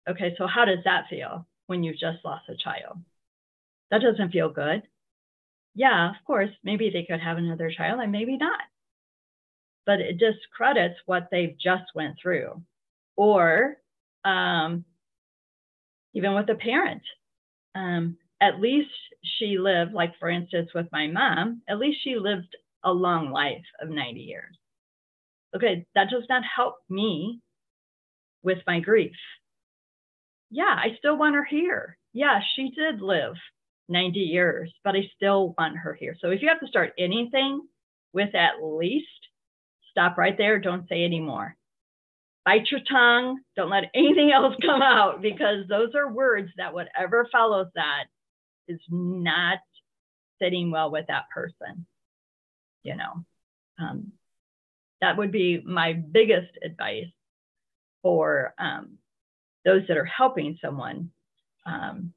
Okay, 0.10 0.36
so 0.38 0.48
how 0.48 0.66
does 0.66 0.84
that 0.84 1.06
feel 1.10 1.48
when 1.68 1.82
you've 1.82 1.98
just 1.98 2.26
lost 2.26 2.50
a 2.50 2.58
child? 2.62 2.98
That 3.90 4.02
doesn't 4.02 4.32
feel 4.32 4.50
good. 4.50 4.84
Yeah, 5.76 6.10
of 6.10 6.16
course, 6.28 6.50
maybe 6.64 6.90
they 6.90 7.06
could 7.10 7.22
have 7.22 7.38
another 7.38 7.72
child 7.72 8.02
and 8.02 8.12
maybe 8.12 8.36
not. 8.36 8.60
But 9.86 10.00
it 10.00 10.18
discredits 10.18 11.00
what 11.06 11.28
they've 11.32 11.58
just 11.60 11.84
went 11.94 12.16
through. 12.22 12.62
Or 13.16 13.78
um, 14.24 14.86
even 16.14 16.34
with 16.34 16.50
a 16.50 16.56
parent, 16.56 17.02
um, 17.76 18.18
at 18.42 18.60
least 18.60 18.90
she 19.24 19.58
lived, 19.58 19.94
like 19.94 20.14
for 20.20 20.30
instance, 20.30 20.70
with 20.74 20.88
my 20.92 21.08
mom, 21.08 21.62
at 21.68 21.80
least 21.80 22.00
she 22.04 22.16
lived 22.16 22.56
a 22.84 22.92
long 22.92 23.32
life 23.32 23.66
of 23.82 23.90
90 23.90 24.20
years. 24.20 24.56
Okay, 25.56 25.86
that 25.96 26.10
does 26.10 26.24
not 26.30 26.44
help 26.44 26.76
me 26.90 27.40
with 28.42 28.60
my 28.68 28.80
grief. 28.80 29.16
Yeah, 30.50 30.76
I 30.78 30.96
still 30.98 31.18
want 31.18 31.36
her 31.36 31.46
here. 31.46 31.98
Yeah, 32.12 32.42
she 32.56 32.70
did 32.70 33.02
live 33.02 33.36
90 33.90 34.20
years, 34.20 34.72
but 34.84 34.96
I 34.96 35.10
still 35.16 35.56
want 35.58 35.78
her 35.78 35.94
here. 35.94 36.16
So 36.20 36.30
if 36.30 36.42
you 36.42 36.50
have 36.50 36.60
to 36.60 36.68
start 36.68 36.94
anything 36.98 37.62
with 38.14 38.36
at 38.36 38.64
least, 38.64 39.08
stop 39.94 40.18
right 40.18 40.38
there. 40.38 40.60
Don't 40.60 40.88
say 40.90 41.04
any 41.04 41.20
more. 41.20 41.56
Bite 42.46 42.68
your 42.72 42.82
tongue. 42.90 43.40
Don't 43.56 43.70
let 43.70 43.86
anything 43.94 44.32
else 44.36 44.56
come 44.62 44.82
out 44.82 45.22
because 45.22 45.68
those 45.70 45.96
are 45.96 46.12
words 46.12 46.50
that 46.58 46.74
whatever 46.74 47.28
follows 47.32 47.68
that 47.76 48.06
is 48.68 48.80
not 48.90 49.60
sitting 50.42 50.72
well 50.72 50.92
with 50.92 51.08
that 51.08 51.26
person. 51.34 51.86
You 52.84 52.98
know, 52.98 53.26
um, 53.80 54.12
that 55.00 55.18
would 55.18 55.32
be 55.32 55.62
my 55.66 55.94
biggest 55.94 56.52
advice 56.64 57.08
for 58.02 58.54
um, 58.58 58.98
those 59.64 59.84
that 59.88 59.98
are 59.98 60.06
helping 60.06 60.58
someone 60.62 61.12
um, 61.66 62.14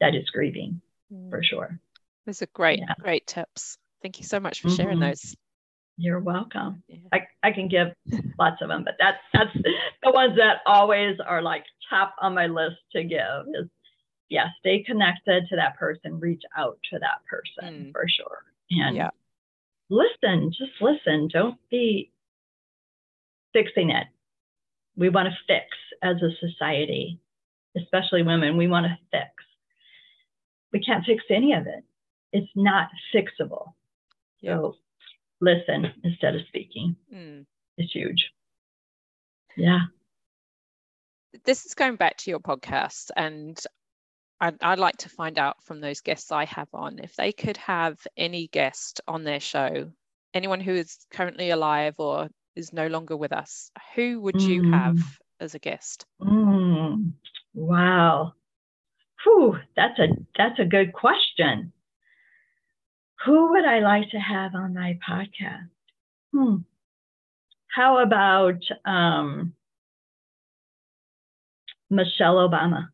that 0.00 0.14
is 0.14 0.30
grieving 0.30 0.80
mm. 1.12 1.30
for 1.30 1.42
sure. 1.42 1.78
Those 2.26 2.40
are 2.40 2.48
great, 2.54 2.78
yeah. 2.78 2.94
great 2.98 3.26
tips. 3.26 3.76
Thank 4.00 4.18
you 4.18 4.24
so 4.24 4.40
much 4.40 4.62
for 4.62 4.70
sharing 4.70 4.98
mm-hmm. 4.98 5.10
those. 5.10 5.36
You're 6.02 6.18
welcome. 6.18 6.82
Yeah. 6.88 6.96
I, 7.12 7.20
I 7.44 7.52
can 7.52 7.68
give 7.68 7.86
lots 8.36 8.60
of 8.60 8.68
them, 8.68 8.82
but 8.82 8.94
that's 8.98 9.18
that's 9.32 9.54
the 10.02 10.10
ones 10.10 10.36
that 10.36 10.56
always 10.66 11.16
are 11.24 11.40
like 11.40 11.62
top 11.88 12.16
on 12.20 12.34
my 12.34 12.48
list 12.48 12.78
to 12.90 13.04
give 13.04 13.46
is 13.54 13.68
yeah, 14.28 14.46
stay 14.58 14.82
connected 14.82 15.46
to 15.48 15.56
that 15.56 15.78
person, 15.78 16.18
reach 16.18 16.42
out 16.56 16.76
to 16.90 16.98
that 16.98 17.24
person 17.30 17.84
mm. 17.84 17.92
for 17.92 18.06
sure. 18.08 18.38
And 18.70 18.96
yeah. 18.96 19.10
listen, 19.90 20.50
just 20.50 20.72
listen. 20.80 21.28
Don't 21.32 21.58
be 21.70 22.10
fixing 23.52 23.90
it. 23.90 24.08
We 24.96 25.08
want 25.08 25.28
to 25.28 25.36
fix 25.46 25.66
as 26.02 26.16
a 26.20 26.30
society, 26.44 27.20
especially 27.76 28.24
women. 28.24 28.56
We 28.56 28.66
want 28.66 28.86
to 28.86 28.98
fix. 29.12 29.30
We 30.72 30.80
can't 30.80 31.04
fix 31.04 31.22
any 31.30 31.52
of 31.52 31.68
it. 31.68 31.84
It's 32.32 32.50
not 32.56 32.88
fixable. 33.14 33.74
Yeah. 34.40 34.56
So 34.56 34.76
listen 35.42 35.92
instead 36.04 36.34
of 36.34 36.42
speaking. 36.48 36.96
Mm. 37.12 37.44
It's 37.76 37.92
huge. 37.92 38.30
Yeah. 39.56 39.80
This 41.44 41.66
is 41.66 41.74
going 41.74 41.96
back 41.96 42.16
to 42.18 42.30
your 42.30 42.40
podcast, 42.40 43.10
and 43.16 43.58
I'd, 44.40 44.62
I'd, 44.62 44.78
like 44.78 44.98
to 44.98 45.08
find 45.08 45.38
out 45.38 45.62
from 45.64 45.80
those 45.80 46.00
guests 46.00 46.30
I 46.30 46.44
have 46.44 46.68
on 46.72 46.98
if 46.98 47.14
they 47.16 47.32
could 47.32 47.56
have 47.58 47.98
any 48.16 48.48
guest 48.48 49.00
on 49.08 49.24
their 49.24 49.40
show, 49.40 49.90
anyone 50.34 50.60
who 50.60 50.74
is 50.74 50.98
currently 51.10 51.50
alive 51.50 51.94
or 51.98 52.28
is 52.54 52.72
no 52.72 52.86
longer 52.86 53.16
with 53.16 53.32
us, 53.32 53.70
who 53.94 54.20
would 54.20 54.36
mm. 54.36 54.46
you 54.46 54.70
have 54.70 54.98
as 55.40 55.54
a 55.54 55.58
guest? 55.58 56.04
Mm. 56.20 57.12
Wow. 57.54 58.32
Whew, 59.24 59.58
that's 59.76 59.98
a 59.98 60.08
that's 60.36 60.58
a 60.58 60.64
good 60.64 60.92
question. 60.92 61.72
Who 63.24 63.50
would 63.50 63.64
I 63.64 63.80
like 63.80 64.10
to 64.10 64.18
have 64.18 64.54
on 64.54 64.74
my 64.74 64.98
podcast? 65.08 65.68
Hmm. 66.32 66.56
How 67.68 67.98
about 67.98 68.60
um, 68.84 69.54
Michelle 71.90 72.36
Obama? 72.36 72.88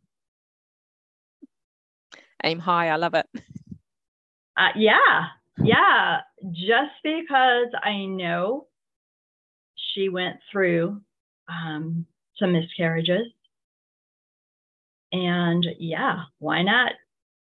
aim 2.45 2.59
high. 2.59 2.89
I 2.89 2.97
love 2.97 3.15
it. 3.15 3.27
Uh, 4.57 4.69
yeah, 4.77 5.27
yeah. 5.63 6.21
Just 6.51 6.93
because 7.03 7.69
I 7.83 8.05
know 8.07 8.67
she 9.75 10.09
went 10.09 10.37
through 10.51 11.01
um, 11.49 12.07
some 12.39 12.53
miscarriages. 12.53 13.27
And 15.11 15.67
yeah, 15.79 16.25
why 16.39 16.63
not 16.63 16.93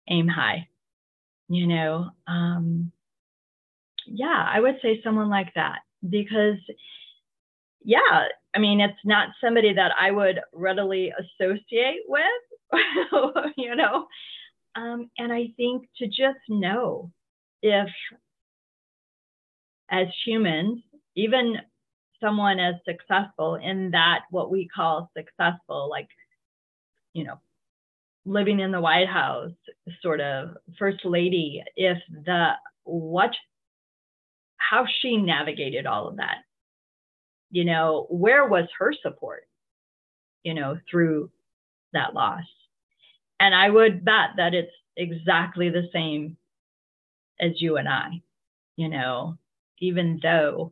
aim 0.10 0.28
high? 0.28 0.68
You 1.50 1.68
know, 1.68 2.10
um, 2.28 2.92
yeah, 4.08 4.46
I 4.48 4.60
would 4.60 4.78
say 4.82 5.02
someone 5.04 5.30
like 5.30 5.54
that 5.56 5.80
because, 6.08 6.58
yeah, 7.84 8.28
I 8.56 8.60
mean, 8.60 8.80
it's 8.80 9.00
not 9.06 9.30
somebody 9.42 9.74
that 9.74 9.92
I 10.00 10.12
would 10.12 10.40
readily 10.54 11.12
associate 11.12 12.02
with, 12.08 12.24
you 13.58 13.76
know, 13.76 14.08
um, 14.76 15.10
and 15.18 15.32
I 15.32 15.50
think 15.58 15.88
to 15.98 16.08
just 16.08 16.40
know 16.50 17.12
if, 17.62 17.90
as 19.90 20.08
humans, 20.26 20.82
even 21.16 21.58
someone 22.22 22.60
as 22.60 22.76
successful 22.86 23.56
in 23.56 23.92
that, 23.92 24.22
what 24.32 24.50
we 24.50 24.68
call 24.68 25.12
successful, 25.16 25.90
like, 25.90 26.08
you 27.14 27.24
know, 27.24 27.40
living 28.26 28.60
in 28.60 28.72
the 28.72 28.82
White 28.82 29.08
House, 29.08 29.52
sort 30.02 30.22
of 30.22 30.58
first 30.80 31.04
lady, 31.06 31.64
if 31.76 31.98
the, 32.26 32.52
what, 32.84 33.32
how 34.58 34.86
she 35.02 35.18
navigated 35.18 35.86
all 35.86 36.08
of 36.08 36.18
that, 36.18 36.38
you 37.52 37.66
know, 37.66 38.08
where 38.10 38.48
was 38.48 38.68
her 38.80 38.94
support, 39.02 39.44
you 40.44 40.54
know, 40.54 40.78
through 40.90 41.30
that 41.94 42.14
loss? 42.14 42.44
And 43.40 43.54
I 43.54 43.70
would 43.70 44.06
bet 44.06 44.30
that 44.38 44.54
it's 44.54 44.72
exactly 44.96 45.70
the 45.70 45.90
same 45.92 46.38
as 47.40 47.62
you 47.62 47.78
and 47.78 47.90
I, 47.90 48.22
you 48.78 48.90
know, 48.90 49.38
even 49.80 50.20
though 50.24 50.72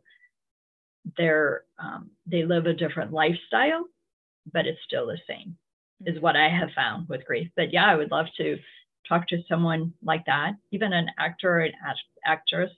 they're 1.17 1.63
um, 1.79 2.11
they 2.27 2.43
live 2.43 2.65
a 2.65 2.73
different 2.73 3.11
lifestyle, 3.11 3.85
but 4.51 4.67
it's 4.67 4.79
still 4.85 5.07
the 5.07 5.17
same, 5.27 5.57
is 6.05 6.21
what 6.21 6.35
I 6.35 6.49
have 6.49 6.69
found 6.75 7.07
with 7.09 7.25
grief. 7.25 7.49
But 7.55 7.73
yeah, 7.73 7.85
I 7.85 7.95
would 7.95 8.11
love 8.11 8.27
to 8.37 8.57
talk 9.07 9.27
to 9.29 9.43
someone 9.49 9.93
like 10.03 10.25
that, 10.25 10.53
even 10.71 10.93
an 10.93 11.07
actor 11.19 11.57
or 11.57 11.59
an 11.59 11.73
actress. 12.25 12.71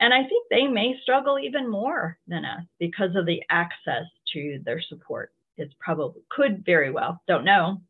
And 0.00 0.12
I 0.12 0.24
think 0.24 0.46
they 0.50 0.66
may 0.66 0.96
struggle 1.02 1.38
even 1.38 1.70
more 1.70 2.18
than 2.26 2.44
us 2.44 2.64
because 2.78 3.14
of 3.16 3.26
the 3.26 3.42
access 3.50 4.04
to 4.32 4.60
their 4.64 4.82
support. 4.82 5.32
It's 5.56 5.74
probably 5.78 6.22
could 6.30 6.64
very 6.66 6.90
well, 6.90 7.22
don't 7.28 7.44
know, 7.44 7.80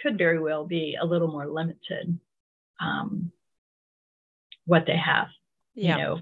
could 0.00 0.18
very 0.18 0.38
well 0.38 0.66
be 0.66 0.96
a 1.00 1.04
little 1.04 1.28
more 1.28 1.46
limited 1.46 2.18
um, 2.80 3.32
what 4.66 4.84
they 4.86 4.96
have 4.96 5.28
yeah. 5.74 5.96
you 5.96 6.02
know 6.02 6.20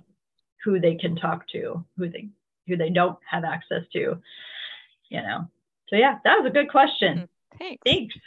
who 0.64 0.80
they 0.80 0.94
can 0.94 1.16
talk 1.16 1.46
to 1.48 1.84
who 1.96 2.08
they 2.08 2.28
who 2.66 2.76
they 2.76 2.90
don't 2.90 3.18
have 3.28 3.44
access 3.44 3.82
to 3.92 4.16
you 5.08 5.22
know 5.22 5.48
so 5.88 5.96
yeah 5.96 6.18
that 6.24 6.38
was 6.38 6.46
a 6.46 6.54
good 6.54 6.70
question 6.70 7.18
mm, 7.18 7.28
thanks. 7.58 7.82
Thanks. 7.84 8.14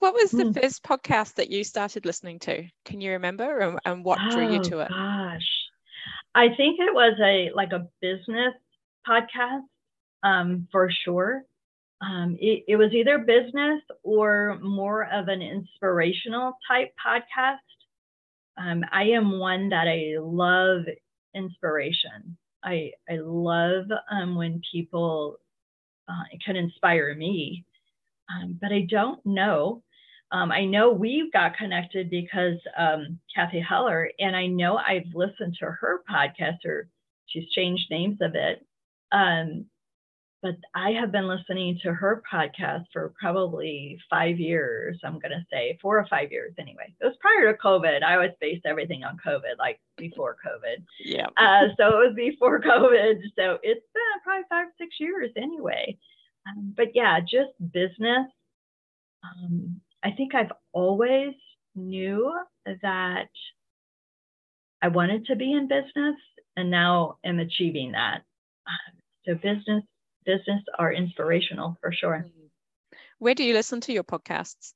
What 0.00 0.14
was 0.14 0.32
the 0.32 0.44
mm. 0.44 0.60
first 0.60 0.82
podcast 0.82 1.34
that 1.34 1.50
you 1.50 1.62
started 1.62 2.04
listening 2.04 2.40
to? 2.40 2.64
Can 2.84 3.00
you 3.00 3.12
remember? 3.12 3.58
And, 3.58 3.78
and 3.84 4.04
what 4.04 4.18
drew 4.30 4.46
oh, 4.46 4.52
you 4.52 4.62
to 4.64 4.80
it? 4.80 4.88
gosh. 4.88 5.48
I 6.34 6.48
think 6.48 6.78
it 6.80 6.92
was 6.92 7.14
a 7.22 7.50
like 7.54 7.72
a 7.72 7.86
business 8.00 8.54
podcast 9.08 9.62
um, 10.22 10.68
for 10.70 10.90
sure. 11.04 11.44
Um, 12.00 12.36
it, 12.40 12.64
it, 12.68 12.76
was 12.76 12.92
either 12.92 13.18
business 13.18 13.80
or 14.02 14.58
more 14.60 15.04
of 15.10 15.28
an 15.28 15.40
inspirational 15.40 16.52
type 16.68 16.92
podcast. 17.04 17.56
Um, 18.58 18.84
I 18.92 19.04
am 19.04 19.38
one 19.38 19.70
that 19.70 19.88
I 19.88 20.20
love 20.20 20.82
inspiration. 21.34 22.36
I, 22.62 22.90
I 23.08 23.16
love 23.16 23.86
um, 24.10 24.36
when 24.36 24.60
people 24.70 25.38
uh, 26.06 26.24
can 26.44 26.56
inspire 26.56 27.14
me, 27.14 27.64
um, 28.30 28.58
but 28.60 28.72
I 28.72 28.86
don't 28.88 29.24
know. 29.24 29.82
Um, 30.32 30.50
I 30.50 30.64
know 30.64 30.90
we 30.90 31.30
got 31.32 31.56
connected 31.56 32.10
because 32.10 32.58
um, 32.76 33.18
Cathy 33.34 33.60
Heller, 33.60 34.10
and 34.18 34.34
I 34.34 34.46
know 34.46 34.76
I've 34.76 35.06
listened 35.14 35.56
to 35.60 35.66
her 35.66 36.02
podcast, 36.10 36.64
or 36.64 36.88
she's 37.26 37.48
changed 37.50 37.90
names 37.90 38.18
of 38.20 38.34
it 38.34 38.66
but 40.46 40.56
I 40.74 40.90
have 40.92 41.10
been 41.10 41.26
listening 41.26 41.78
to 41.82 41.92
her 41.92 42.22
podcast 42.32 42.84
for 42.92 43.12
probably 43.18 43.98
five 44.08 44.38
years. 44.38 44.96
I'm 45.02 45.18
going 45.18 45.32
to 45.32 45.44
say 45.50 45.76
four 45.82 45.98
or 45.98 46.06
five 46.08 46.30
years 46.30 46.54
anyway. 46.58 46.94
It 47.00 47.04
was 47.04 47.16
prior 47.20 47.52
to 47.52 47.58
COVID. 47.58 48.04
I 48.04 48.14
always 48.14 48.30
based 48.40 48.64
everything 48.64 49.02
on 49.02 49.18
COVID, 49.26 49.58
like 49.58 49.80
before 49.96 50.36
COVID. 50.46 50.84
Yeah. 51.04 51.26
Uh, 51.36 51.68
so 51.76 51.88
it 51.88 52.08
was 52.08 52.14
before 52.14 52.60
COVID. 52.62 53.16
So 53.36 53.58
it's 53.62 53.86
been 53.92 54.20
probably 54.22 54.44
five, 54.48 54.68
six 54.78 54.94
years 55.00 55.30
anyway. 55.36 55.98
Um, 56.46 56.74
but 56.76 56.88
yeah, 56.94 57.20
just 57.20 57.52
business. 57.72 58.26
Um, 59.24 59.80
I 60.04 60.12
think 60.12 60.34
I've 60.34 60.52
always 60.72 61.34
knew 61.74 62.32
that 62.64 63.28
I 64.82 64.88
wanted 64.88 65.26
to 65.26 65.36
be 65.36 65.52
in 65.52 65.68
business 65.68 66.16
and 66.56 66.70
now 66.70 67.18
am 67.24 67.38
achieving 67.38 67.92
that. 67.92 68.22
So 69.24 69.34
business 69.34 69.82
business 70.24 70.62
are 70.78 70.92
inspirational 70.92 71.76
for 71.80 71.92
sure. 71.92 72.26
Where 73.18 73.34
do 73.34 73.44
you 73.44 73.54
listen 73.54 73.80
to 73.82 73.92
your 73.92 74.04
podcasts? 74.04 74.74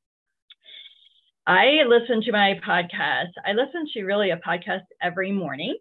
I 1.47 1.83
listen 1.87 2.23
to 2.23 2.33
my 2.33 2.61
podcast. 2.67 3.33
I 3.45 3.53
listen 3.53 3.87
to 3.95 4.05
really 4.05 4.31
a 4.31 4.37
podcast 4.37 4.85
every 5.03 5.33
morning. 5.33 5.77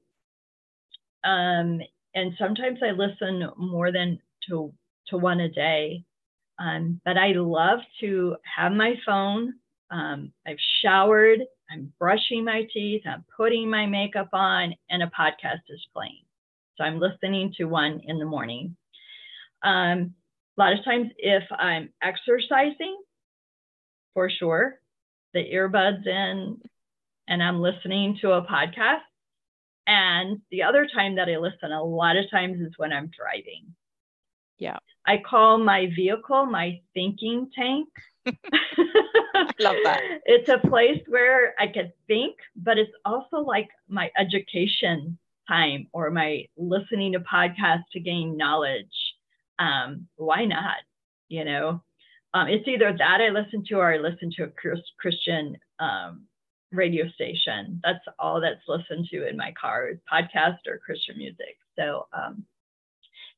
Um, 1.23 1.81
and 2.15 2.33
sometimes 2.39 2.79
I 2.83 2.91
listen 2.91 3.49
more 3.57 3.91
than 3.91 4.19
to, 4.49 4.73
to 5.09 5.17
one 5.17 5.39
a 5.39 5.49
day. 5.49 6.03
Um, 6.59 6.99
but 7.05 7.17
I 7.17 7.33
love 7.33 7.79
to 8.01 8.35
have 8.57 8.71
my 8.71 8.95
phone. 9.05 9.53
Um, 9.91 10.33
I've 10.45 10.57
showered, 10.83 11.39
I'm 11.71 11.91
brushing 11.99 12.43
my 12.43 12.67
teeth, 12.73 13.03
I'm 13.05 13.25
putting 13.35 13.69
my 13.69 13.85
makeup 13.85 14.29
on, 14.33 14.75
and 14.89 15.01
a 15.01 15.07
podcast 15.07 15.61
is 15.69 15.85
playing. 15.93 16.23
So 16.77 16.83
I'm 16.83 16.99
listening 16.99 17.53
to 17.57 17.65
one 17.65 18.01
in 18.05 18.19
the 18.19 18.25
morning. 18.25 18.75
Um, 19.63 20.13
a 20.57 20.61
lot 20.61 20.73
of 20.73 20.83
times, 20.83 21.09
if 21.17 21.43
I'm 21.51 21.89
exercising, 22.01 22.97
for 24.13 24.29
sure, 24.29 24.79
the 25.33 25.39
earbuds 25.39 26.05
in 26.05 26.57
and 27.27 27.43
I'm 27.43 27.61
listening 27.61 28.17
to 28.21 28.31
a 28.31 28.45
podcast. 28.45 29.01
And 29.87 30.41
the 30.51 30.63
other 30.63 30.87
time 30.93 31.15
that 31.15 31.29
I 31.29 31.37
listen, 31.37 31.71
a 31.71 31.83
lot 31.83 32.17
of 32.17 32.29
times 32.29 32.59
is 32.59 32.73
when 32.77 32.91
I'm 32.91 33.09
driving. 33.15 33.73
Yeah. 34.59 34.77
I 35.07 35.17
call 35.17 35.57
my 35.57 35.87
vehicle 35.95 36.45
my 36.45 36.79
thinking 36.93 37.49
tank. 37.55 37.89
Love 39.59 39.75
that. 39.83 40.01
It's 40.25 40.49
a 40.49 40.59
place 40.59 41.01
where 41.07 41.55
I 41.59 41.67
can 41.67 41.91
think, 42.07 42.35
but 42.55 42.77
it's 42.77 42.91
also 43.05 43.37
like 43.37 43.69
my 43.87 44.11
education 44.17 45.17
time 45.47 45.87
or 45.93 46.11
my 46.11 46.45
listening 46.57 47.13
to 47.13 47.19
podcasts 47.21 47.89
to 47.93 47.99
gain 47.99 48.37
knowledge 48.37 48.85
um, 49.59 50.07
why 50.15 50.45
not? 50.45 50.77
You 51.27 51.45
know, 51.45 51.83
um, 52.33 52.47
it's 52.47 52.67
either 52.67 52.95
that 52.97 53.21
I 53.21 53.29
listen 53.29 53.63
to 53.67 53.75
or 53.75 53.93
I 53.93 53.97
listen 53.97 54.31
to 54.37 54.45
a 54.45 54.81
Christian 54.99 55.57
um, 55.79 56.23
radio 56.71 57.07
station. 57.09 57.79
That's 57.83 58.03
all 58.17 58.41
that's 58.41 58.61
listened 58.67 59.07
to 59.11 59.27
in 59.27 59.37
my 59.37 59.53
car 59.59 59.89
is 59.89 59.99
podcast 60.11 60.59
or 60.67 60.79
Christian 60.79 61.17
music. 61.17 61.57
So, 61.77 62.07
um, 62.13 62.45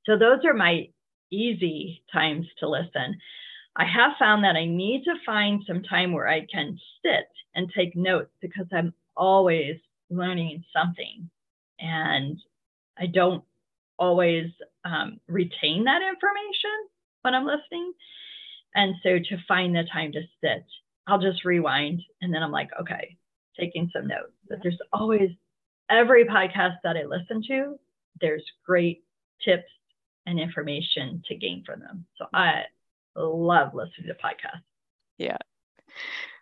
so 0.06 0.18
those 0.18 0.46
are 0.46 0.54
my 0.54 0.90
easy 1.32 2.04
times 2.12 2.48
to 2.60 2.70
listen. 2.70 3.18
I 3.76 3.86
have 3.86 4.14
found 4.20 4.44
that 4.44 4.56
I 4.56 4.66
need 4.66 5.04
to 5.06 5.14
find 5.26 5.64
some 5.66 5.82
time 5.84 6.12
where 6.12 6.28
I 6.28 6.46
can 6.52 6.78
sit 7.02 7.28
and 7.56 7.72
take 7.76 7.96
notes 7.96 8.32
because 8.42 8.68
I'm 8.72 8.94
always 9.16 9.78
learning 10.10 10.64
something. 10.74 11.30
And 11.80 12.38
I 13.00 13.08
don't 13.08 13.44
always 13.98 14.48
um, 14.84 15.20
retain 15.28 15.86
that 15.86 16.02
information 16.02 16.72
when 17.22 17.34
I'm 17.34 17.46
listening. 17.46 17.94
And 18.76 18.96
so 19.04 19.18
to 19.18 19.44
find 19.48 19.76
the 19.76 19.84
time 19.92 20.12
to 20.14 20.22
sit, 20.42 20.66
I'll 21.08 21.20
just 21.20 21.46
rewind 21.46 22.02
and 22.22 22.34
then 22.34 22.44
I'm 22.44 22.52
like, 22.52 22.70
okay, 22.80 23.18
taking 23.60 23.90
some 23.94 24.08
notes. 24.08 24.34
But 24.50 24.60
there's 24.62 24.78
always 24.94 25.30
every 25.90 26.26
podcast 26.26 26.78
that 26.84 26.98
I 26.98 27.04
listen 27.04 27.44
to, 27.48 27.76
there's 28.20 28.44
great 28.66 29.04
tips 29.44 29.70
and 30.26 30.40
information 30.40 31.24
to 31.28 31.36
gain 31.36 31.64
from 31.66 31.80
them. 31.80 32.06
So 32.18 32.26
I 32.34 32.64
love 33.16 33.74
listening 33.74 34.08
to 34.08 34.14
podcasts. 34.14 34.62
Yeah. 35.18 35.38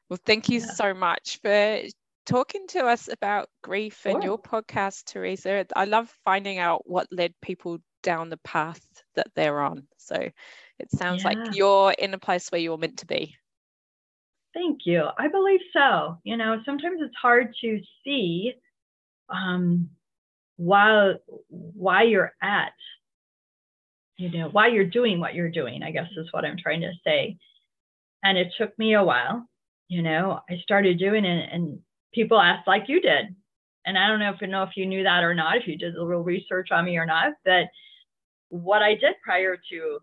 Well, 0.10 0.20
thank 0.26 0.50
you 0.50 0.60
yeah. 0.60 0.66
so 0.66 0.94
much 0.94 1.40
for 1.42 1.82
talking 2.26 2.68
to 2.68 2.86
us 2.86 3.10
about 3.12 3.50
grief 3.64 4.02
sure. 4.02 4.14
and 4.14 4.24
your 4.24 4.40
podcast, 4.40 5.06
Teresa. 5.06 5.66
I 5.76 5.86
love 5.86 6.14
finding 6.24 6.60
out 6.60 6.88
what 6.90 7.08
led 7.12 7.34
people 7.42 7.80
down 8.04 8.30
the 8.30 8.38
path 8.38 8.82
that 9.16 9.28
they're 9.36 9.62
on. 9.62 9.88
So 9.98 10.16
it 10.16 10.92
sounds 10.92 11.24
yeah. 11.24 11.30
like 11.30 11.56
you're 11.56 11.92
in 11.92 12.14
a 12.14 12.20
place 12.20 12.50
where 12.50 12.62
you're 12.62 12.78
meant 12.78 13.00
to 13.00 13.06
be. 13.06 13.36
Thank 14.54 14.80
you. 14.86 15.06
I 15.18 15.28
believe 15.28 15.60
so. 15.74 16.18
You 16.24 16.38
know, 16.38 16.62
sometimes 16.66 17.00
it's 17.02 17.16
hard 17.22 17.54
to 17.62 17.80
see 18.04 18.54
um, 19.30 19.90
why 20.58 21.14
why 21.50 22.04
you're 22.04 22.34
at, 22.42 22.74
you 24.20 24.30
know, 24.38 24.50
why 24.50 24.68
you're 24.68 24.86
doing 24.86 25.20
what 25.20 25.34
you're 25.34 25.50
doing. 25.50 25.82
I 25.82 25.92
guess 25.92 26.10
is 26.18 26.28
what 26.32 26.44
I'm 26.44 26.58
trying 26.58 26.82
to 26.82 26.92
say. 27.06 27.38
And 28.24 28.38
it 28.38 28.54
took 28.58 28.78
me 28.78 28.94
a 28.94 29.04
while. 29.04 29.48
You 29.88 30.02
know, 30.02 30.42
I 30.50 30.58
started 30.62 31.00
doing 31.00 31.26
it, 31.26 31.50
and 31.52 31.80
people 32.14 32.40
asked 32.40 32.68
like 32.68 32.84
you 32.88 33.02
did. 33.02 33.34
And 33.86 33.98
I 33.98 34.08
don't 34.08 34.20
know 34.20 34.32
if 34.32 34.42
you 34.42 34.48
know 34.48 34.64
if 34.64 34.76
you 34.76 34.86
knew 34.86 35.04
that 35.04 35.24
or 35.24 35.34
not, 35.34 35.58
if 35.58 35.68
you 35.68 35.78
did 35.78 35.96
a 35.96 36.04
little 36.04 36.22
research 36.22 36.70
on 36.72 36.86
me 36.86 36.98
or 36.98 37.06
not, 37.06 37.34
but 37.46 37.68
what 38.50 38.82
I 38.82 38.96
did 38.96 39.16
prior 39.24 39.56
to 39.56 40.00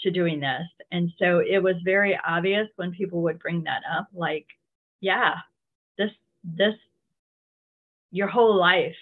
to 0.00 0.10
doing 0.10 0.40
this. 0.40 0.66
And 0.92 1.10
so 1.18 1.38
it 1.38 1.62
was 1.62 1.76
very 1.84 2.18
obvious 2.26 2.68
when 2.76 2.92
people 2.92 3.22
would 3.22 3.38
bring 3.38 3.64
that 3.64 3.82
up, 3.90 4.08
like, 4.12 4.46
yeah, 5.00 5.36
this 5.96 6.10
this 6.44 6.74
your 8.10 8.28
whole 8.28 8.54
life 8.56 8.94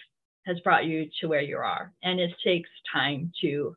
has 0.46 0.60
brought 0.60 0.84
you 0.84 1.10
to 1.20 1.26
where 1.26 1.40
you 1.40 1.56
are. 1.56 1.92
And 2.04 2.20
it 2.20 2.30
takes 2.44 2.70
time 2.92 3.32
to 3.40 3.76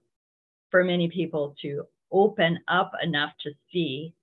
for 0.72 0.84
many 0.84 1.10
people 1.10 1.56
to 1.62 1.84
open 2.12 2.60
up 2.68 2.92
enough 3.02 3.32
to 3.42 3.52
see 3.72 4.14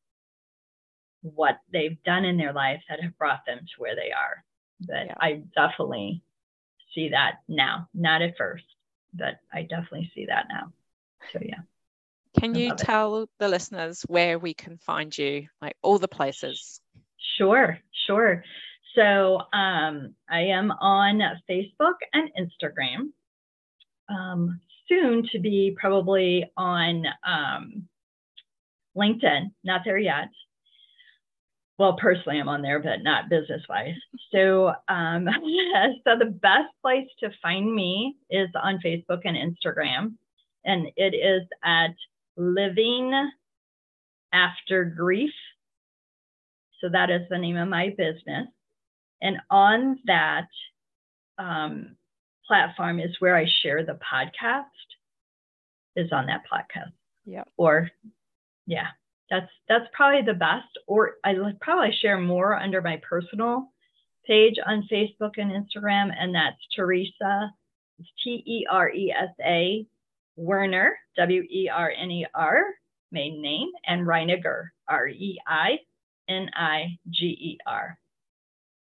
what 1.23 1.59
they've 1.73 2.03
done 2.05 2.25
in 2.25 2.37
their 2.37 2.53
life 2.53 2.83
that 2.89 3.01
have 3.01 3.17
brought 3.17 3.45
them 3.47 3.59
to 3.59 3.81
where 3.81 3.95
they 3.95 4.11
are. 4.13 4.45
But 4.81 5.07
yeah. 5.07 5.15
I 5.21 5.43
definitely 5.55 6.23
see 6.95 7.11
that 7.11 7.41
now, 7.49 7.89
not 7.95 8.23
at 8.23 8.37
first, 8.37 8.65
but 9.15 9.39
I 9.53 9.63
definitely 9.63 10.11
see 10.15 10.27
that 10.27 10.47
now. 10.49 10.73
So 11.33 11.41
yeah. 11.43 11.61
Can 12.39 12.55
you 12.55 12.75
tell 12.75 13.23
it. 13.23 13.29
the 13.39 13.49
listeners 13.49 14.03
where 14.09 14.39
we 14.39 14.55
can 14.55 14.79
find 14.79 15.17
you, 15.17 15.49
like 15.61 15.77
all 15.83 15.99
the 15.99 16.09
places? 16.09 16.81
Sure, 17.37 17.79
sure. 18.07 18.43
So 18.95 19.41
um, 19.53 20.15
I 20.29 20.41
am 20.41 20.71
on 20.71 21.21
Facebook 21.49 21.95
and 22.13 22.31
Instagram. 22.39 23.13
Um, 24.09 24.61
soon 24.93 25.27
to 25.33 25.39
be 25.39 25.77
probably 25.81 26.51
on 26.57 27.05
um, 27.27 27.89
LinkedIn, 28.97 29.53
not 29.65 29.83
there 29.85 29.99
yet 29.99 30.29
well, 31.83 31.97
personally, 32.01 32.39
I'm 32.39 32.49
on 32.49 32.63
there, 32.63 32.79
but 32.79 33.03
not 33.03 33.29
business 33.29 33.63
wise. 33.69 33.97
So, 34.31 34.73
um, 34.89 35.27
so 36.05 36.17
the 36.17 36.39
best 36.41 36.69
place 36.81 37.09
to 37.19 37.31
find 37.43 37.75
me 37.75 38.15
is 38.31 38.49
on 38.63 38.79
Facebook 38.85 39.23
and 39.25 39.37
Instagram, 39.37 40.15
and 40.65 40.87
it 40.97 41.15
is 41.15 41.43
at 41.65 41.91
Living 42.37 43.31
After 44.33 44.85
Grief. 44.85 45.33
So 46.81 46.89
that 46.91 47.11
is 47.11 47.23
the 47.31 47.39
name 47.39 47.57
of 47.57 47.69
my 47.69 47.89
business, 47.97 48.47
and 49.21 49.39
on 49.51 49.99
that 50.05 50.47
um, 51.39 51.97
platform 52.47 53.01
is 53.01 53.17
where 53.19 53.37
I 53.37 53.47
share 53.63 53.85
the 53.85 53.99
podcast. 54.13 54.65
Is 55.95 56.11
on 56.11 56.27
that 56.27 56.43
podcast. 56.51 56.93
Yeah. 57.27 57.45
Or, 57.59 57.91
yeah 58.67 58.87
that's 59.33 59.51
that's 59.69 59.87
probably 59.95 60.23
the 60.23 60.39
best. 60.39 60.69
Or 60.87 61.15
I 61.25 61.35
probably 61.61 61.97
share 62.01 62.21
more 62.21 62.55
under 62.55 62.83
my 62.83 63.01
personal 63.09 63.73
page 64.27 64.57
on 64.67 64.87
Facebook 64.93 65.33
and 65.39 65.51
Instagram, 65.51 66.13
and 66.17 66.35
that's 66.35 66.59
Teresa, 66.77 67.51
It's 67.99 68.09
T 68.23 68.43
E 68.47 68.67
R 68.71 68.91
E 68.91 69.13
S 69.19 69.35
A 69.45 69.87
Werner, 70.37 70.99
W 71.17 71.43
E 71.43 71.71
R 71.75 71.91
N 71.91 72.11
E 72.11 72.27
R, 72.35 72.63
main 73.11 73.41
name, 73.41 73.71
and 73.87 74.07
Reiniger, 74.07 74.69
R 74.87 75.09
E 75.09 75.39
I 75.47 75.79
N 76.29 76.51
I 76.55 76.99
G 77.11 77.27
E 77.27 77.59
R. 77.67 77.99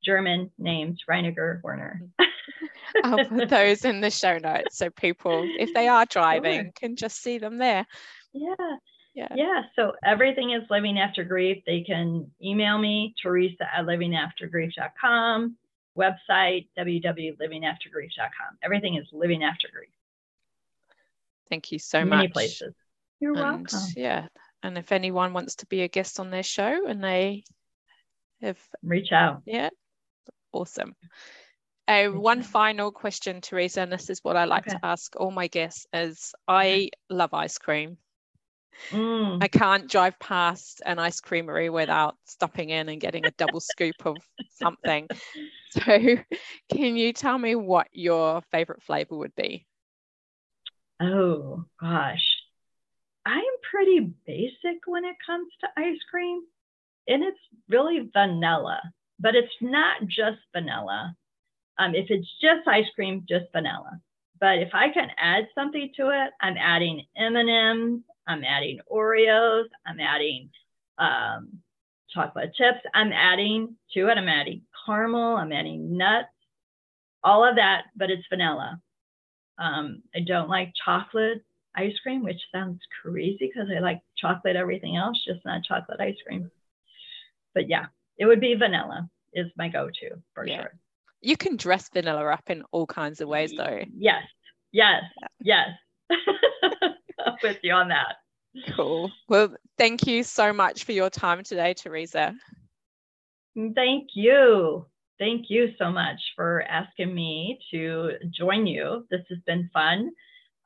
German 0.04 0.50
names, 0.58 1.00
Reiniger 1.08 1.62
Werner. 1.62 2.02
Mm-hmm. 2.02 2.23
I'll 3.02 3.24
put 3.24 3.48
those 3.48 3.84
in 3.84 4.00
the 4.00 4.10
show 4.10 4.38
notes 4.38 4.78
so 4.78 4.90
people, 4.90 5.46
if 5.58 5.72
they 5.74 5.88
are 5.88 6.06
driving, 6.06 6.62
sure. 6.62 6.72
can 6.74 6.96
just 6.96 7.22
see 7.22 7.38
them 7.38 7.58
there. 7.58 7.86
Yeah 8.32 8.54
yeah 9.14 9.28
yeah 9.36 9.62
so 9.76 9.92
everything 10.04 10.50
is 10.50 10.62
living 10.70 10.98
after 10.98 11.22
grief 11.22 11.62
they 11.66 11.82
can 11.82 12.28
email 12.42 12.76
me 12.78 13.14
teresa 13.22 13.64
at 13.72 13.84
livingaftergrief.com 13.86 15.56
website 15.96 16.66
www.livingaftergrief.com 16.76 18.58
everything 18.62 18.96
is 18.96 19.06
living 19.12 19.44
after 19.44 19.68
grief 19.72 19.88
thank 21.48 21.70
you 21.70 21.78
so 21.78 22.04
Many 22.04 22.24
much 22.24 22.32
places 22.32 22.74
You're 23.20 23.34
and 23.38 23.70
welcome. 23.70 23.88
yeah, 23.96 24.26
and 24.62 24.76
if 24.76 24.90
anyone 24.90 25.32
wants 25.32 25.54
to 25.56 25.66
be 25.66 25.82
a 25.82 25.88
guest 25.88 26.18
on 26.18 26.30
their 26.30 26.42
show 26.42 26.86
and 26.88 27.02
they 27.02 27.44
have 28.42 28.58
Reach 28.82 29.12
out. 29.12 29.42
yeah, 29.46 29.70
awesome. 30.52 30.94
Uh, 31.86 32.06
one 32.08 32.42
final 32.42 32.90
question, 32.90 33.40
Teresa, 33.40 33.82
and 33.82 33.92
this 33.92 34.08
is 34.08 34.20
what 34.22 34.36
I 34.36 34.44
like 34.44 34.66
Okay. 34.66 34.78
to 34.78 34.84
ask 34.84 35.14
all 35.16 35.30
my 35.30 35.48
guests: 35.48 35.86
is 35.92 36.34
I 36.48 36.90
love 37.10 37.34
ice 37.34 37.58
cream. 37.58 37.98
Mm. 38.90 39.42
I 39.42 39.48
can't 39.48 39.90
drive 39.90 40.18
past 40.18 40.80
an 40.86 40.98
ice 40.98 41.20
creamery 41.20 41.68
without 41.68 42.16
stopping 42.24 42.70
in 42.70 42.88
and 42.88 43.00
getting 43.00 43.26
a 43.26 43.30
double 43.32 43.60
scoop 43.72 44.06
of 44.06 44.22
something. 44.48 45.08
So, 45.70 45.80
can 46.70 46.96
you 46.96 47.12
tell 47.12 47.36
me 47.38 47.54
what 47.54 47.88
your 47.92 48.40
favorite 48.50 48.82
flavor 48.82 49.16
would 49.16 49.34
be? 49.34 49.66
Oh 51.00 51.64
gosh. 51.80 52.24
I'm 53.26 53.42
pretty 53.70 54.00
basic 54.26 54.86
when 54.86 55.04
it 55.04 55.16
comes 55.26 55.48
to 55.60 55.68
ice 55.76 55.98
cream. 56.10 56.42
And 57.08 57.22
it's 57.22 57.38
really 57.68 58.08
vanilla, 58.14 58.80
but 59.18 59.34
it's 59.34 59.52
not 59.60 60.02
just 60.06 60.38
vanilla. 60.54 61.14
Um, 61.78 61.94
if 61.94 62.06
it's 62.10 62.28
just 62.40 62.66
ice 62.68 62.86
cream, 62.94 63.24
just 63.28 63.46
vanilla. 63.52 64.00
But 64.40 64.58
if 64.58 64.70
I 64.74 64.90
can 64.90 65.08
add 65.18 65.48
something 65.54 65.92
to 65.96 66.10
it, 66.10 66.32
I'm 66.40 66.56
adding 66.56 67.04
M&Ms, 67.16 68.00
I'm 68.26 68.44
adding 68.44 68.80
Oreos, 68.92 69.64
I'm 69.86 70.00
adding 70.00 70.50
um, 70.98 71.58
chocolate 72.10 72.54
chips. 72.54 72.78
I'm 72.94 73.12
adding 73.12 73.76
to 73.94 74.08
it, 74.08 74.18
I'm 74.18 74.28
adding 74.28 74.62
caramel, 74.86 75.36
I'm 75.36 75.52
adding 75.52 75.96
nuts, 75.96 76.28
all 77.22 77.44
of 77.48 77.56
that, 77.56 77.84
but 77.96 78.10
it's 78.10 78.26
vanilla. 78.28 78.80
Um, 79.58 80.02
I 80.14 80.20
don't 80.20 80.48
like 80.48 80.72
chocolate 80.84 81.42
ice 81.76 81.94
cream, 82.02 82.22
which 82.22 82.40
sounds 82.52 82.80
crazy 83.02 83.38
because 83.52 83.68
I 83.74 83.80
like 83.80 84.00
chocolate 84.16 84.56
everything 84.56 84.96
else, 84.96 85.22
just 85.26 85.44
not 85.44 85.64
chocolate 85.64 86.00
ice 86.00 86.16
cream. 86.26 86.50
But 87.54 87.68
yeah, 87.68 87.86
it 88.18 88.26
would 88.26 88.40
be 88.40 88.54
vanilla 88.54 89.08
is 89.32 89.46
my 89.56 89.68
go-to 89.68 90.20
for 90.34 90.46
Yeah. 90.46 90.62
sure. 90.62 90.74
You 91.24 91.38
can 91.38 91.56
dress 91.56 91.88
vanilla 91.88 92.26
up 92.26 92.50
in 92.50 92.62
all 92.70 92.86
kinds 92.86 93.22
of 93.22 93.28
ways, 93.28 93.54
though. 93.56 93.80
Yes, 93.96 94.24
yes, 94.72 95.02
yes. 95.40 95.68
I'm 96.10 97.36
with 97.42 97.56
you 97.62 97.72
on 97.72 97.88
that. 97.88 98.16
Cool. 98.76 99.10
Well, 99.28 99.54
thank 99.78 100.06
you 100.06 100.22
so 100.22 100.52
much 100.52 100.84
for 100.84 100.92
your 100.92 101.08
time 101.08 101.42
today, 101.42 101.72
Teresa. 101.72 102.34
Thank 103.74 104.10
you. 104.14 104.86
Thank 105.18 105.46
you 105.48 105.72
so 105.78 105.90
much 105.90 106.20
for 106.36 106.62
asking 106.62 107.14
me 107.14 107.58
to 107.70 108.12
join 108.30 108.66
you. 108.66 109.06
This 109.10 109.22
has 109.30 109.38
been 109.46 109.70
fun 109.72 110.10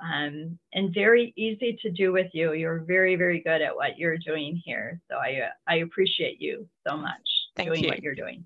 um, 0.01 0.59
and 0.73 0.93
very 0.93 1.33
easy 1.37 1.79
to 1.83 1.91
do 1.91 2.13
with 2.13 2.31
you. 2.33 2.53
You're 2.55 2.81
very, 2.81 3.15
very 3.15 3.41
good 3.41 3.63
at 3.63 3.77
what 3.77 3.97
you're 3.97 4.19
doing 4.19 4.61
here. 4.65 5.01
So 5.09 5.17
I, 5.17 5.51
I 5.69 5.77
appreciate 5.77 6.41
you 6.41 6.69
so 6.87 6.97
much 6.97 7.29
Thank 7.55 7.69
doing 7.69 7.85
you. 7.85 7.91
what 7.91 8.03
you're 8.03 8.15
doing. 8.17 8.45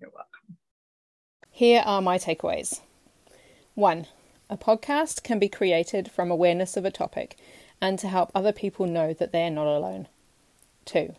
You're 0.00 0.10
welcome. 0.10 0.53
Here 1.56 1.84
are 1.86 2.02
my 2.02 2.18
takeaways. 2.18 2.80
One, 3.76 4.08
a 4.50 4.56
podcast 4.56 5.22
can 5.22 5.38
be 5.38 5.48
created 5.48 6.10
from 6.10 6.28
awareness 6.28 6.76
of 6.76 6.84
a 6.84 6.90
topic 6.90 7.36
and 7.80 7.96
to 8.00 8.08
help 8.08 8.32
other 8.34 8.50
people 8.50 8.88
know 8.88 9.12
that 9.12 9.30
they 9.30 9.46
are 9.46 9.50
not 9.50 9.68
alone. 9.68 10.08
Two, 10.84 11.14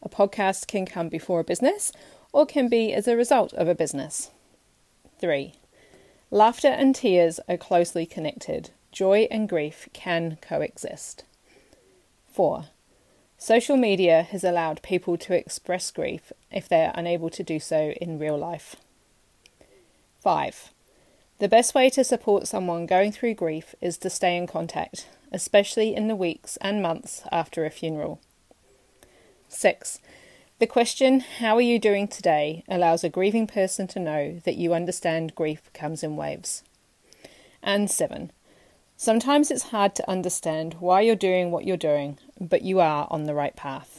a 0.00 0.08
podcast 0.08 0.68
can 0.68 0.86
come 0.86 1.08
before 1.08 1.40
a 1.40 1.44
business 1.44 1.90
or 2.32 2.46
can 2.46 2.68
be 2.68 2.92
as 2.92 3.08
a 3.08 3.16
result 3.16 3.52
of 3.54 3.66
a 3.66 3.74
business. 3.74 4.30
Three, 5.18 5.54
laughter 6.30 6.68
and 6.68 6.94
tears 6.94 7.40
are 7.48 7.56
closely 7.56 8.06
connected. 8.06 8.70
Joy 8.92 9.26
and 9.28 9.48
grief 9.48 9.88
can 9.92 10.38
coexist. 10.40 11.24
Four, 12.28 12.66
social 13.38 13.76
media 13.76 14.22
has 14.22 14.44
allowed 14.44 14.82
people 14.82 15.18
to 15.18 15.34
express 15.34 15.90
grief 15.90 16.32
if 16.52 16.68
they 16.68 16.84
are 16.84 16.94
unable 16.94 17.30
to 17.30 17.42
do 17.42 17.58
so 17.58 17.90
in 18.00 18.20
real 18.20 18.38
life. 18.38 18.76
5. 20.24 20.72
The 21.38 21.48
best 21.48 21.74
way 21.74 21.90
to 21.90 22.02
support 22.02 22.48
someone 22.48 22.86
going 22.86 23.12
through 23.12 23.34
grief 23.34 23.74
is 23.82 23.98
to 23.98 24.08
stay 24.08 24.38
in 24.38 24.46
contact, 24.46 25.06
especially 25.30 25.94
in 25.94 26.08
the 26.08 26.16
weeks 26.16 26.56
and 26.62 26.80
months 26.80 27.24
after 27.30 27.66
a 27.66 27.70
funeral. 27.70 28.22
6. 29.48 30.00
The 30.60 30.66
question, 30.66 31.20
How 31.20 31.56
are 31.56 31.60
you 31.60 31.78
doing 31.78 32.08
today? 32.08 32.64
allows 32.68 33.04
a 33.04 33.10
grieving 33.10 33.46
person 33.46 33.86
to 33.88 34.00
know 34.00 34.40
that 34.44 34.56
you 34.56 34.72
understand 34.72 35.34
grief 35.34 35.70
comes 35.74 36.02
in 36.02 36.16
waves. 36.16 36.62
And 37.62 37.90
7. 37.90 38.32
Sometimes 38.96 39.50
it's 39.50 39.64
hard 39.64 39.94
to 39.96 40.10
understand 40.10 40.76
why 40.80 41.02
you're 41.02 41.16
doing 41.16 41.50
what 41.50 41.66
you're 41.66 41.76
doing, 41.76 42.18
but 42.40 42.62
you 42.62 42.80
are 42.80 43.06
on 43.10 43.24
the 43.24 43.34
right 43.34 43.54
path. 43.54 43.93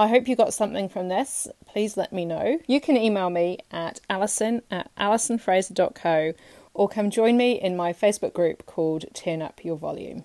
I 0.00 0.08
hope 0.08 0.26
you 0.26 0.34
got 0.34 0.54
something 0.54 0.88
from 0.88 1.08
this. 1.08 1.46
Please 1.66 1.98
let 1.98 2.10
me 2.10 2.24
know. 2.24 2.58
You 2.66 2.80
can 2.80 2.96
email 2.96 3.28
me 3.28 3.58
at 3.70 4.00
alison 4.08 4.62
at 4.70 4.90
alisonfraser.co 4.96 6.32
or 6.72 6.88
come 6.88 7.10
join 7.10 7.36
me 7.36 7.60
in 7.60 7.76
my 7.76 7.92
Facebook 7.92 8.32
group 8.32 8.64
called 8.64 9.04
Turn 9.12 9.42
Up 9.42 9.62
Your 9.62 9.76
Volume. 9.76 10.24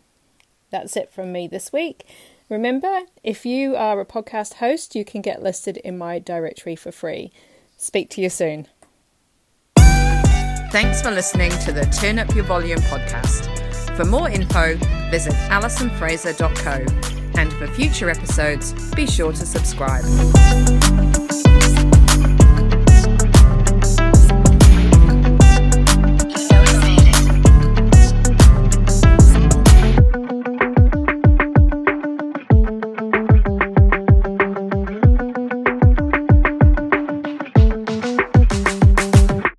That's 0.71 0.95
it 0.95 1.11
from 1.11 1.33
me 1.33 1.49
this 1.49 1.73
week. 1.73 2.07
Remember, 2.47 3.01
if 3.21 3.45
you 3.45 3.75
are 3.75 3.99
a 3.99 4.05
podcast 4.05 4.55
host, 4.55 4.95
you 4.95 5.03
can 5.03 5.19
get 5.21 5.43
listed 5.43 5.75
in 5.77 5.97
my 5.97 6.19
directory 6.19 6.77
for 6.77 6.93
free. 6.93 7.33
Speak 7.75 8.09
to 8.11 8.21
you 8.21 8.29
soon. 8.29 8.67
Thanks 10.71 11.01
for 11.01 11.11
listening 11.11 11.51
to 11.51 11.73
the 11.73 11.83
Turn 11.99 12.17
Up 12.17 12.33
Your 12.33 12.45
Volume 12.45 12.79
podcast. 12.79 13.49
For 13.97 14.05
more 14.05 14.29
info, 14.29 14.77
visit 15.11 15.33
alisonfraser.co. 15.33 17.14
And 17.38 17.52
for 17.54 17.67
future 17.67 18.10
episodes, 18.10 18.74
be 18.95 19.06
sure 19.06 19.34
to 19.34 19.45
subscribe. 19.45 20.04